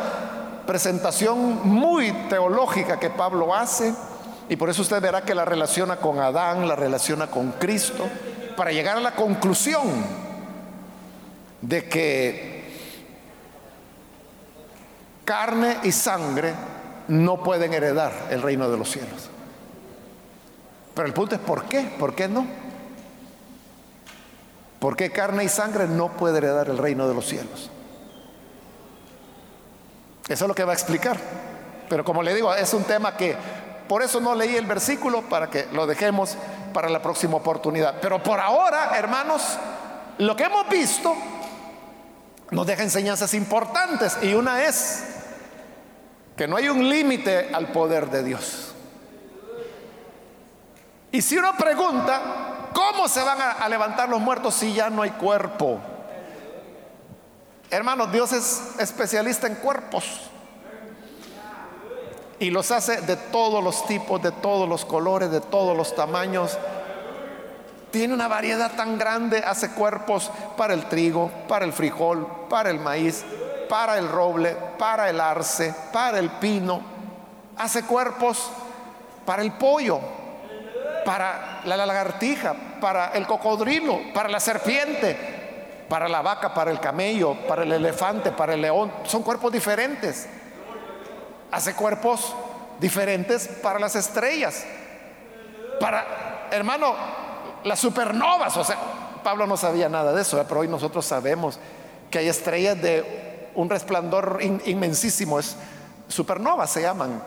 presentación 0.66 1.68
muy 1.68 2.12
teológica 2.28 2.98
que 2.98 3.10
Pablo 3.10 3.54
hace 3.54 3.92
y 4.48 4.56
por 4.56 4.70
eso 4.70 4.82
usted 4.82 5.00
verá 5.00 5.22
que 5.22 5.34
la 5.34 5.44
relaciona 5.44 5.96
con 5.96 6.18
Adán, 6.18 6.66
la 6.66 6.76
relaciona 6.76 7.26
con 7.26 7.52
Cristo, 7.52 8.08
para 8.56 8.72
llegar 8.72 8.96
a 8.96 9.00
la 9.00 9.14
conclusión 9.14 9.82
de 11.60 11.88
que 11.88 12.56
carne 15.24 15.78
y 15.82 15.92
sangre 15.92 16.54
no 17.08 17.42
pueden 17.42 17.74
heredar 17.74 18.12
el 18.30 18.40
reino 18.40 18.70
de 18.70 18.78
los 18.78 18.90
cielos. 18.90 19.30
Pero 20.96 21.06
el 21.06 21.12
punto 21.12 21.34
es 21.34 21.40
¿por 21.42 21.64
qué? 21.66 21.82
¿Por 21.98 22.14
qué 22.14 22.26
no? 22.26 22.46
¿Por 24.80 24.96
qué 24.96 25.12
carne 25.12 25.44
y 25.44 25.48
sangre 25.50 25.86
no 25.86 26.16
puede 26.16 26.38
heredar 26.38 26.70
el 26.70 26.78
reino 26.78 27.06
de 27.06 27.14
los 27.14 27.26
cielos? 27.26 27.70
Eso 30.26 30.44
es 30.44 30.48
lo 30.48 30.54
que 30.54 30.64
va 30.64 30.72
a 30.72 30.74
explicar. 30.74 31.18
Pero 31.90 32.02
como 32.02 32.22
le 32.22 32.34
digo, 32.34 32.54
es 32.54 32.72
un 32.72 32.84
tema 32.84 33.14
que 33.14 33.36
por 33.86 34.02
eso 34.02 34.20
no 34.20 34.34
leí 34.34 34.56
el 34.56 34.64
versículo 34.64 35.20
para 35.28 35.50
que 35.50 35.66
lo 35.70 35.86
dejemos 35.86 36.34
para 36.72 36.88
la 36.88 37.02
próxima 37.02 37.36
oportunidad. 37.36 37.96
Pero 38.00 38.22
por 38.22 38.40
ahora, 38.40 38.96
hermanos, 38.96 39.42
lo 40.16 40.34
que 40.34 40.44
hemos 40.44 40.66
visto 40.70 41.14
nos 42.52 42.66
deja 42.66 42.82
enseñanzas 42.82 43.34
importantes 43.34 44.16
y 44.22 44.32
una 44.32 44.64
es 44.64 45.04
que 46.38 46.48
no 46.48 46.56
hay 46.56 46.70
un 46.70 46.88
límite 46.88 47.50
al 47.52 47.68
poder 47.68 48.08
de 48.08 48.22
Dios. 48.22 48.75
Y 51.16 51.22
si 51.22 51.38
uno 51.38 51.56
pregunta, 51.56 52.68
¿cómo 52.74 53.08
se 53.08 53.22
van 53.22 53.38
a, 53.40 53.66
levantar 53.70 54.06
los 54.06 54.20
muertos 54.20 54.54
si 54.54 54.74
ya 54.74 54.90
no 54.90 55.00
hay 55.00 55.12
cuerpo? 55.12 55.80
Hermanos, 57.70 58.12
Dios 58.12 58.32
es 58.32 58.74
especialista 58.78 59.46
en 59.46 59.54
cuerpos 59.54 60.04
y 62.38 62.50
los 62.50 62.70
hace 62.70 63.00
de 63.00 63.16
todos 63.16 63.64
los 63.64 63.86
tipos, 63.86 64.20
de 64.20 64.30
todos 64.30 64.68
los 64.68 64.84
colores, 64.84 65.30
de 65.30 65.40
todos 65.40 65.74
los 65.74 65.94
tamaños. 65.94 66.58
Tiene 67.90 68.12
una 68.12 68.28
variedad 68.28 68.72
tan 68.72 68.98
grande, 68.98 69.38
hace 69.38 69.70
cuerpos 69.70 70.30
para 70.58 70.74
el 70.74 70.84
trigo, 70.84 71.30
para 71.48 71.64
el 71.64 71.72
frijol, 71.72 72.26
para 72.50 72.68
el 72.68 72.78
maíz, 72.78 73.24
para 73.70 73.96
el 73.96 74.10
roble, 74.10 74.54
para 74.78 75.08
el 75.08 75.18
arce, 75.18 75.74
para 75.94 76.18
el 76.18 76.28
pino. 76.28 76.82
Hace 77.56 77.84
cuerpos 77.84 78.50
para 79.24 79.40
el 79.40 79.52
pollo, 79.52 79.98
para 81.06 81.62
la 81.64 81.76
lagartija, 81.78 82.54
para 82.80 83.12
el 83.12 83.26
cocodrilo, 83.26 84.12
para 84.12 84.28
la 84.28 84.40
serpiente, 84.40 85.16
para 85.88 86.08
la 86.08 86.20
vaca, 86.20 86.52
para 86.52 86.70
el 86.70 86.80
camello, 86.80 87.34
para 87.46 87.62
el 87.62 87.72
elefante, 87.72 88.32
para 88.32 88.52
el 88.52 88.60
león. 88.60 88.92
Son 89.04 89.22
cuerpos 89.22 89.50
diferentes 89.50 90.28
hace 91.50 91.74
cuerpos 91.74 92.34
diferentes 92.78 93.48
para 93.48 93.78
las 93.78 93.96
estrellas. 93.96 94.64
Para, 95.80 96.48
hermano, 96.50 96.94
las 97.64 97.78
supernovas, 97.78 98.56
o 98.56 98.64
sea, 98.64 98.76
Pablo 99.22 99.46
no 99.46 99.56
sabía 99.56 99.88
nada 99.88 100.12
de 100.12 100.22
eso, 100.22 100.40
¿eh? 100.40 100.44
pero 100.46 100.60
hoy 100.60 100.68
nosotros 100.68 101.04
sabemos 101.04 101.58
que 102.10 102.18
hay 102.18 102.28
estrellas 102.28 102.80
de 102.80 103.50
un 103.54 103.68
resplandor 103.68 104.38
inmensísimo, 104.66 105.38
es 105.38 105.56
supernovas 106.08 106.70
se 106.70 106.82
llaman 106.82 107.22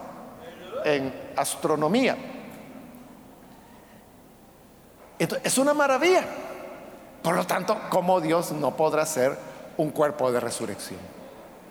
en 0.85 1.31
astronomía. 1.35 2.15
Es 5.19 5.57
una 5.57 5.73
maravilla. 5.73 6.23
Por 7.21 7.35
lo 7.35 7.45
tanto, 7.45 7.77
¿cómo 7.89 8.21
Dios 8.21 8.51
no 8.53 8.75
podrá 8.75 9.05
ser 9.05 9.37
un 9.77 9.91
cuerpo 9.91 10.31
de 10.31 10.39
resurrección? 10.39 10.99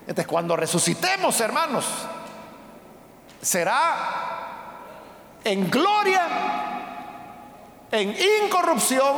Entonces, 0.01 0.27
cuando 0.27 0.55
resucitemos, 0.55 1.39
hermanos, 1.41 1.85
será 3.41 3.95
en 5.43 5.69
gloria, 5.69 6.21
en 7.91 8.15
incorrupción 8.43 9.15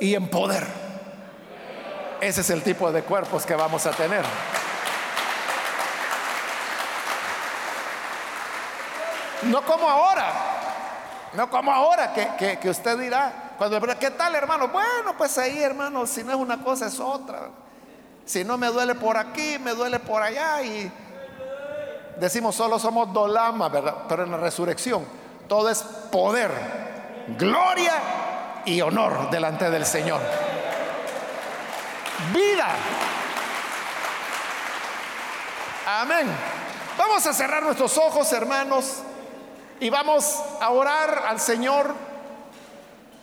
y 0.00 0.14
en 0.14 0.28
poder. 0.28 0.66
Ese 2.20 2.40
es 2.40 2.50
el 2.50 2.62
tipo 2.62 2.90
de 2.90 3.02
cuerpos 3.02 3.44
que 3.44 3.54
vamos 3.54 3.86
a 3.86 3.90
tener. 3.90 4.24
No 9.42 9.62
como 9.62 9.88
ahora, 9.88 10.57
no 11.34 11.50
como 11.50 11.72
ahora 11.72 12.12
que, 12.12 12.68
usted 12.68 12.98
dirá, 12.98 13.54
cuando 13.58 13.80
¿qué 13.98 14.10
tal 14.10 14.34
hermano? 14.34 14.68
Bueno, 14.68 15.14
pues 15.16 15.36
ahí 15.38 15.62
hermano, 15.62 16.06
si 16.06 16.24
no 16.24 16.32
es 16.32 16.38
una 16.38 16.62
cosa 16.62 16.86
es 16.86 16.98
otra. 17.00 17.50
Si 18.24 18.44
no 18.44 18.58
me 18.58 18.66
duele 18.68 18.94
por 18.94 19.16
aquí, 19.16 19.58
me 19.58 19.72
duele 19.72 19.98
por 19.98 20.22
allá 20.22 20.62
y 20.62 20.90
decimos 22.18 22.54
solo 22.54 22.78
somos 22.78 23.12
dolama, 23.12 23.68
¿verdad? 23.68 23.94
Pero 24.08 24.24
en 24.24 24.30
la 24.30 24.36
resurrección 24.36 25.04
todo 25.48 25.70
es 25.70 25.82
poder, 25.82 26.50
gloria 27.38 27.92
y 28.64 28.80
honor 28.82 29.30
delante 29.30 29.70
del 29.70 29.86
Señor. 29.86 30.20
Vida. 32.32 32.68
Amén. 35.86 36.28
Vamos 36.98 37.26
a 37.26 37.32
cerrar 37.32 37.62
nuestros 37.62 37.96
ojos, 37.96 38.30
hermanos, 38.32 39.02
y 39.80 39.90
vamos 39.90 40.40
a 40.60 40.70
orar 40.70 41.24
al 41.26 41.40
Señor. 41.40 41.94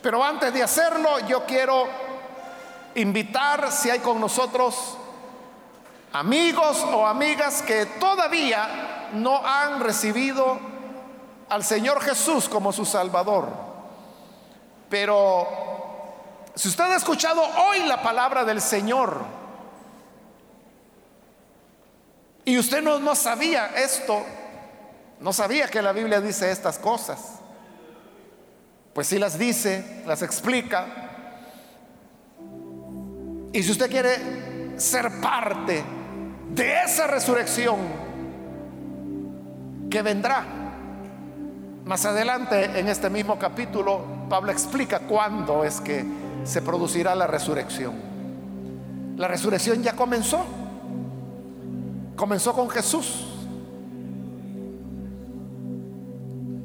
Pero 0.02 0.22
antes 0.22 0.52
de 0.52 0.62
hacerlo, 0.62 1.18
yo 1.26 1.44
quiero 1.44 1.86
invitar, 2.94 3.70
si 3.72 3.90
hay 3.90 3.98
con 3.98 4.20
nosotros 4.20 4.96
amigos 6.12 6.82
o 6.92 7.06
amigas 7.06 7.62
que 7.62 7.86
todavía 7.86 9.10
no 9.12 9.44
han 9.44 9.80
recibido 9.80 10.58
al 11.48 11.64
Señor 11.64 12.00
Jesús 12.00 12.48
como 12.48 12.72
su 12.72 12.84
Salvador. 12.84 13.48
Pero 14.88 15.46
si 16.54 16.68
usted 16.68 16.84
ha 16.84 16.96
escuchado 16.96 17.42
hoy 17.42 17.80
la 17.80 18.02
palabra 18.02 18.44
del 18.44 18.60
Señor 18.60 19.24
y 22.44 22.58
usted 22.58 22.80
no, 22.82 22.98
no 22.98 23.14
sabía 23.14 23.66
esto, 23.76 24.24
no 25.20 25.32
sabía 25.32 25.68
que 25.68 25.82
la 25.82 25.92
Biblia 25.92 26.20
dice 26.20 26.50
estas 26.50 26.78
cosas, 26.78 27.40
pues 28.92 29.06
si 29.06 29.18
las 29.18 29.38
dice, 29.38 30.02
las 30.06 30.22
explica. 30.22 30.86
Y 33.52 33.62
si 33.62 33.70
usted 33.70 33.90
quiere 33.90 34.78
ser 34.78 35.20
parte 35.20 35.84
de 36.54 36.82
esa 36.82 37.06
resurrección 37.06 37.76
que 39.90 40.02
vendrá. 40.02 40.44
Más 41.84 42.04
adelante 42.04 42.78
en 42.78 42.88
este 42.88 43.08
mismo 43.10 43.38
capítulo, 43.38 44.04
Pablo 44.28 44.50
explica 44.50 45.00
cuándo 45.00 45.64
es 45.64 45.80
que 45.80 46.04
se 46.44 46.62
producirá 46.62 47.14
la 47.14 47.26
resurrección. 47.26 47.94
La 49.16 49.28
resurrección 49.28 49.82
ya 49.82 49.94
comenzó. 49.94 50.44
Comenzó 52.16 52.52
con 52.54 52.68
Jesús. 52.70 53.35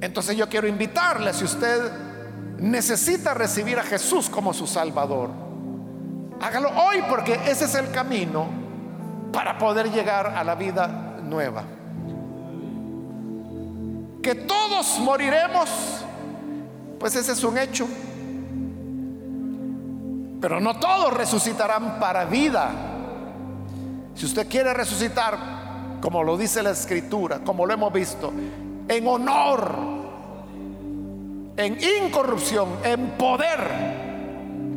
Entonces 0.02 0.36
yo 0.36 0.50
quiero 0.50 0.68
invitarle, 0.68 1.32
si 1.32 1.46
usted 1.46 1.92
necesita 2.58 3.36
recibir 3.36 3.78
a 3.78 3.84
Jesús 3.84 4.30
como 4.30 4.52
su 4.52 4.66
Salvador, 4.66 5.30
hágalo 6.42 6.70
hoy 6.70 7.04
porque 7.08 7.40
ese 7.46 7.66
es 7.66 7.76
el 7.76 7.92
camino 7.92 8.48
para 9.32 9.60
poder 9.60 9.92
llegar 9.92 10.28
a 10.36 10.44
la 10.44 10.56
vida 10.56 10.88
nueva. 11.24 11.64
Que 14.24 14.34
todos 14.36 15.00
moriremos, 15.00 15.70
pues 17.00 17.16
ese 17.16 17.32
es 17.34 17.44
un 17.44 17.60
hecho. 17.60 17.88
Pero 20.42 20.60
no 20.60 20.80
todos 20.80 21.14
resucitarán 21.14 22.00
para 22.00 22.26
vida. 22.26 22.72
Si 24.16 24.26
usted 24.26 24.48
quiere 24.48 24.74
resucitar, 24.74 26.00
como 26.02 26.24
lo 26.24 26.38
dice 26.38 26.64
la 26.64 26.72
escritura, 26.72 27.40
como 27.44 27.68
lo 27.68 27.74
hemos 27.74 27.94
visto, 27.94 28.34
en 28.92 29.08
honor, 29.08 29.72
en 31.56 31.78
incorrupción, 31.82 32.68
en 32.84 33.12
poder, 33.12 33.60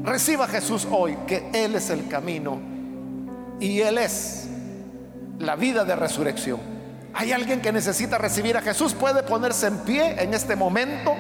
reciba 0.05 0.45
a 0.45 0.49
Jesús 0.49 0.87
hoy, 0.89 1.17
que 1.27 1.51
Él 1.53 1.75
es 1.75 1.91
el 1.91 2.07
camino 2.07 2.61
y 3.59 3.81
Él 3.81 3.99
es 3.99 4.49
la 5.41 5.57
vida 5.57 5.85
de 5.85 5.97
resurrección. 5.97 6.61
Hay 7.13 7.33
alguien 7.33 7.61
que 7.61 7.73
necesita 7.73 8.17
recibir 8.17 8.57
a 8.57 8.63
Jesús, 8.63 8.95
puede 8.95 9.25
ponerse 9.25 9.67
en 9.67 9.79
pie 9.79 10.23
en 10.23 10.33
este 10.33 10.55
momento. 10.55 11.13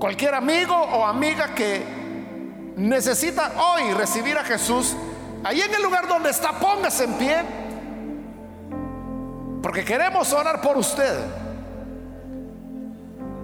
Cualquier 0.00 0.34
amigo 0.34 0.74
o 0.74 1.06
amiga 1.06 1.54
que 1.54 1.84
necesita 2.76 3.52
hoy 3.56 3.92
recibir 3.92 4.36
a 4.36 4.42
Jesús, 4.42 4.96
ahí 5.44 5.60
en 5.60 5.72
el 5.72 5.82
lugar 5.82 6.08
donde 6.08 6.30
está, 6.30 6.58
póngase 6.58 7.04
en 7.04 7.12
pie. 7.14 7.36
Porque 9.62 9.84
queremos 9.84 10.32
orar 10.32 10.60
por 10.60 10.76
usted. 10.76 11.41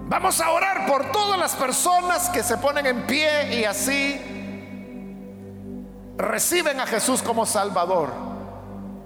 Vamos 0.09 0.41
a 0.41 0.49
orar 0.49 0.87
por 0.87 1.11
todas 1.11 1.39
las 1.39 1.55
personas 1.55 2.29
que 2.29 2.41
se 2.41 2.57
ponen 2.57 2.87
en 2.87 3.03
pie 3.03 3.59
y 3.59 3.63
así 3.63 4.19
reciben 6.17 6.79
a 6.79 6.87
Jesús 6.87 7.21
como 7.21 7.45
Salvador. 7.45 8.11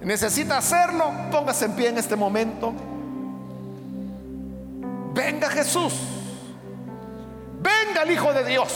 necesita 0.02 0.58
hacerlo, 0.58 1.12
póngase 1.30 1.66
en 1.66 1.74
pie 1.74 1.90
en 1.90 1.98
este 1.98 2.16
momento. 2.16 2.74
Venga 5.14 5.50
Jesús. 5.50 5.94
Venga 7.60 8.04
el 8.04 8.12
Hijo 8.12 8.32
de 8.32 8.46
Dios. 8.46 8.74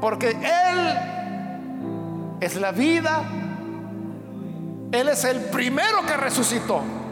Porque 0.00 0.30
Él 0.30 0.98
es 2.40 2.56
la 2.56 2.72
vida. 2.72 3.22
Él 4.92 5.10
es 5.10 5.24
el 5.24 5.40
primero 5.40 6.06
que 6.06 6.16
resucitó. 6.16 7.03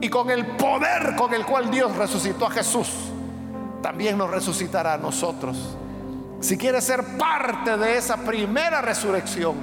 Y 0.00 0.08
con 0.08 0.30
el 0.30 0.46
poder 0.46 1.16
con 1.16 1.32
el 1.32 1.44
cual 1.44 1.70
Dios 1.70 1.96
resucitó 1.96 2.46
a 2.46 2.50
Jesús, 2.50 2.88
también 3.82 4.18
nos 4.18 4.30
resucitará 4.30 4.94
a 4.94 4.98
nosotros. 4.98 5.76
Si 6.40 6.58
quiere 6.58 6.80
ser 6.80 7.16
parte 7.16 7.76
de 7.76 7.96
esa 7.96 8.18
primera 8.18 8.82
resurrección, 8.82 9.54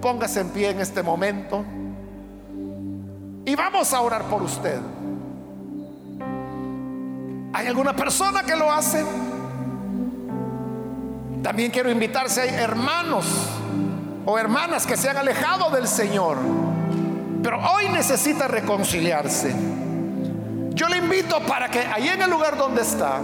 póngase 0.00 0.40
en 0.40 0.50
pie 0.50 0.70
en 0.70 0.80
este 0.80 1.02
momento. 1.02 1.64
Y 3.44 3.54
vamos 3.56 3.92
a 3.92 4.00
orar 4.00 4.22
por 4.24 4.42
usted. 4.42 4.78
¿Hay 7.52 7.66
alguna 7.66 7.94
persona 7.94 8.42
que 8.44 8.56
lo 8.56 8.72
hace? 8.72 9.04
También 11.42 11.70
quiero 11.72 11.90
invitarse 11.90 12.40
a 12.42 12.62
hermanos 12.62 13.26
o 14.24 14.38
hermanas 14.38 14.86
que 14.86 14.96
se 14.96 15.10
han 15.10 15.16
alejado 15.16 15.70
del 15.70 15.88
Señor, 15.88 16.38
pero 17.42 17.58
hoy 17.58 17.88
necesita 17.88 18.46
reconciliarse. 18.46 19.52
Yo 20.74 20.88
le 20.88 20.98
invito 20.98 21.40
para 21.40 21.68
que 21.68 21.80
ahí 21.80 22.08
en 22.08 22.22
el 22.22 22.30
lugar 22.30 22.56
donde 22.56 22.82
está, 22.82 23.18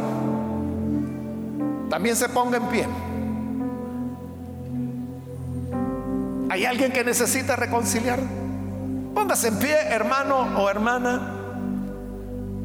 también 1.89 2.17
se 2.17 2.29
ponga 2.29 2.59
en 2.59 2.65
pie. 2.65 2.87
¿Hay 6.51 6.65
alguien 6.65 6.93
que 6.93 7.05
necesita 7.05 7.57
reconciliar? 7.57 8.21
Póngase 9.15 9.49
en 9.49 9.59
pie, 9.59 9.77
hermano 9.89 10.61
o 10.61 10.69
hermana, 10.69 11.35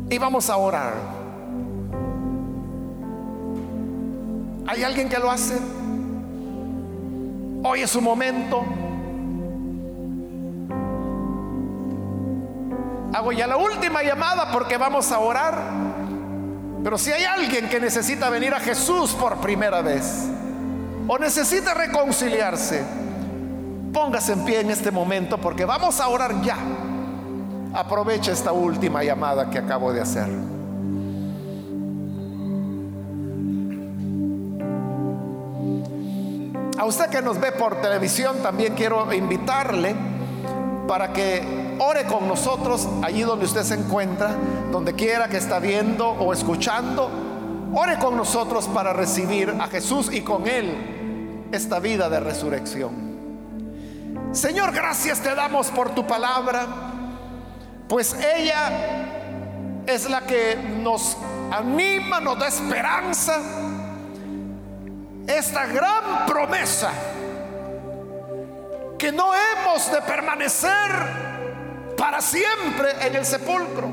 y 0.10 0.18
vamos 0.18 0.49
a 0.49 0.58
orar. 0.58 0.93
¿Hay 4.68 4.84
alguien 4.84 5.10
que 5.10 5.20
lo 5.20 5.30
hace? 5.30 5.58
Hoy 7.64 7.82
es 7.82 7.89
su 7.89 8.01
momento. 8.01 8.66
Hago 13.14 13.32
ya 13.32 13.45
la 13.45 13.57
última 13.57 14.01
llamada 14.01 14.51
porque 14.51 14.76
vamos 14.76 15.11
a 15.11 15.20
orar. 15.20 15.61
Pero 16.84 16.97
si 16.97 17.11
hay 17.11 17.24
alguien 17.24 17.70
que 17.70 17.80
necesita 17.80 18.30
venir 18.30 18.53
a 18.55 18.59
Jesús 18.59 19.11
por 19.11 19.38
primera 19.38 19.82
vez 19.82 20.26
o 21.07 21.18
necesita 21.20 21.76
reconciliarse, 21.76 22.84
póngase 23.93 24.34
en 24.34 24.43
pie 24.43 24.61
en 24.61 24.72
este 24.72 24.89
momento 24.89 25.38
porque 25.38 25.64
vamos 25.64 25.99
a 25.99 26.07
orar 26.07 26.41
ya. 26.41 26.57
Aprovecha 27.74 28.32
esta 28.32 28.51
última 28.51 29.03
llamada 29.03 29.49
que 29.49 29.59
acabo 29.59 29.93
de 29.93 30.01
hacer. 30.01 30.28
A 36.80 36.86
usted 36.86 37.09
que 37.09 37.22
nos 37.22 37.39
ve 37.39 37.51
por 37.51 37.80
televisión 37.80 38.38
también 38.41 38.74
quiero 38.74 39.14
invitarle 39.14 39.95
para 40.88 41.14
que 41.14 41.76
ore 41.80 42.06
con 42.06 42.28
nosotros 42.28 42.88
allí 43.02 43.22
donde 43.22 43.46
usted 43.46 43.64
se 43.64 43.76
encuentra, 43.76 44.36
donde 44.72 44.94
quiera 44.94 45.28
que 45.28 45.38
está 45.38 45.60
viendo 45.60 46.10
o 46.10 46.34
escuchando. 46.34 47.10
Ore 47.74 47.98
con 47.98 48.16
nosotros 48.16 48.68
para 48.68 48.94
recibir 48.94 49.56
a 49.60 49.68
Jesús 49.68 50.10
y 50.12 50.22
con 50.22 50.48
Él 50.48 51.48
esta 51.52 51.80
vida 51.80 52.10
de 52.10 52.20
resurrección. 52.20 53.14
Señor, 54.32 54.72
gracias 54.74 55.20
te 55.20 55.34
damos 55.34 55.68
por 55.68 55.92
tu 55.92 56.06
palabra, 56.06 56.66
pues 57.88 58.16
ella 58.36 59.82
es 59.86 60.10
la 60.10 60.22
que 60.22 60.58
nos 60.82 61.18
anima, 61.52 62.20
nos 62.20 62.40
da 62.40 62.48
esperanza 62.48 63.40
esta 65.28 65.66
gran 65.68 66.26
promesa 66.26 66.92
que 69.04 69.12
no 69.12 69.32
hemos 69.34 69.91
de 69.91 70.01
permanecer 70.01 70.72
para 71.97 72.22
siempre 72.22 73.06
en 73.06 73.14
el 73.18 73.26
sepulcro, 73.26 73.89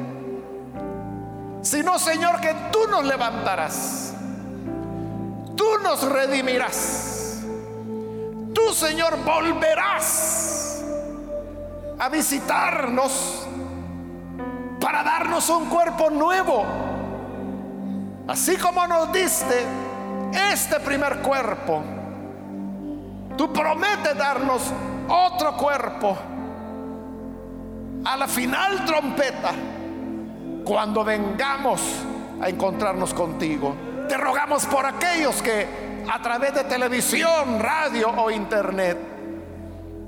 sino 1.63 1.99
Señor 1.99 2.41
que 2.41 2.55
tú 2.71 2.87
nos 2.89 3.05
levantarás, 3.05 4.15
tú 5.57 5.67
nos 5.83 6.09
redimirás, 6.09 7.41
tú 8.55 8.73
Señor 8.73 9.17
volverás 9.25 10.81
a 11.99 12.09
visitarnos 12.09 13.49
para 14.81 15.03
darnos 15.03 15.49
un 15.49 15.69
cuerpo 15.69 16.09
nuevo, 16.09 16.65
así 18.29 18.57
como 18.59 18.87
nos 18.87 19.13
diste 19.13 19.67
este 20.53 20.79
primer 20.79 21.19
cuerpo, 21.19 21.83
tú 23.37 23.53
prometes 23.53 24.17
darnos 24.17 24.73
otro 25.11 25.57
cuerpo 25.57 26.17
a 28.05 28.17
la 28.17 28.29
final 28.29 28.85
trompeta 28.85 29.51
cuando 30.65 31.05
vengamos 31.05 31.81
a 32.41 32.49
encontrarnos 32.49 33.13
contigo. 33.13 33.75
Te 34.09 34.17
rogamos 34.17 34.67
por 34.67 34.87
aquellos 34.87 35.43
que 35.43 35.91
a 36.11 36.23
través 36.23 36.55
de 36.55 36.65
televisión, 36.65 37.61
radio 37.61 38.09
o 38.11 38.31
internet 38.31 38.99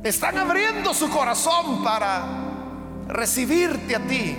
están 0.03 0.39
abriendo 0.39 0.95
su 0.95 1.11
corazón 1.11 1.83
para 1.85 2.23
recibirte 3.09 3.97
a 3.97 4.01
ti, 4.01 4.37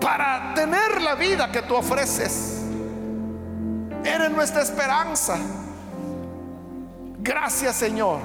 para 0.00 0.54
tener 0.54 1.02
la 1.02 1.14
vida 1.14 1.50
que 1.50 1.62
tú 1.62 1.74
ofreces. 1.74 2.62
Eres 4.04 4.30
nuestra 4.30 4.62
esperanza. 4.62 5.36
Gracias 7.18 7.76
Señor, 7.76 8.20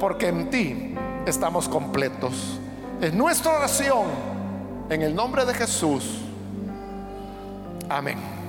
porque 0.00 0.28
en 0.28 0.50
ti 0.50 0.94
estamos 1.26 1.68
completos. 1.68 2.58
Es 3.00 3.14
nuestra 3.14 3.52
oración 3.52 4.06
en 4.88 5.02
el 5.02 5.14
nombre 5.14 5.44
de 5.44 5.54
Jesús. 5.54 6.22
Amén. 7.88 8.39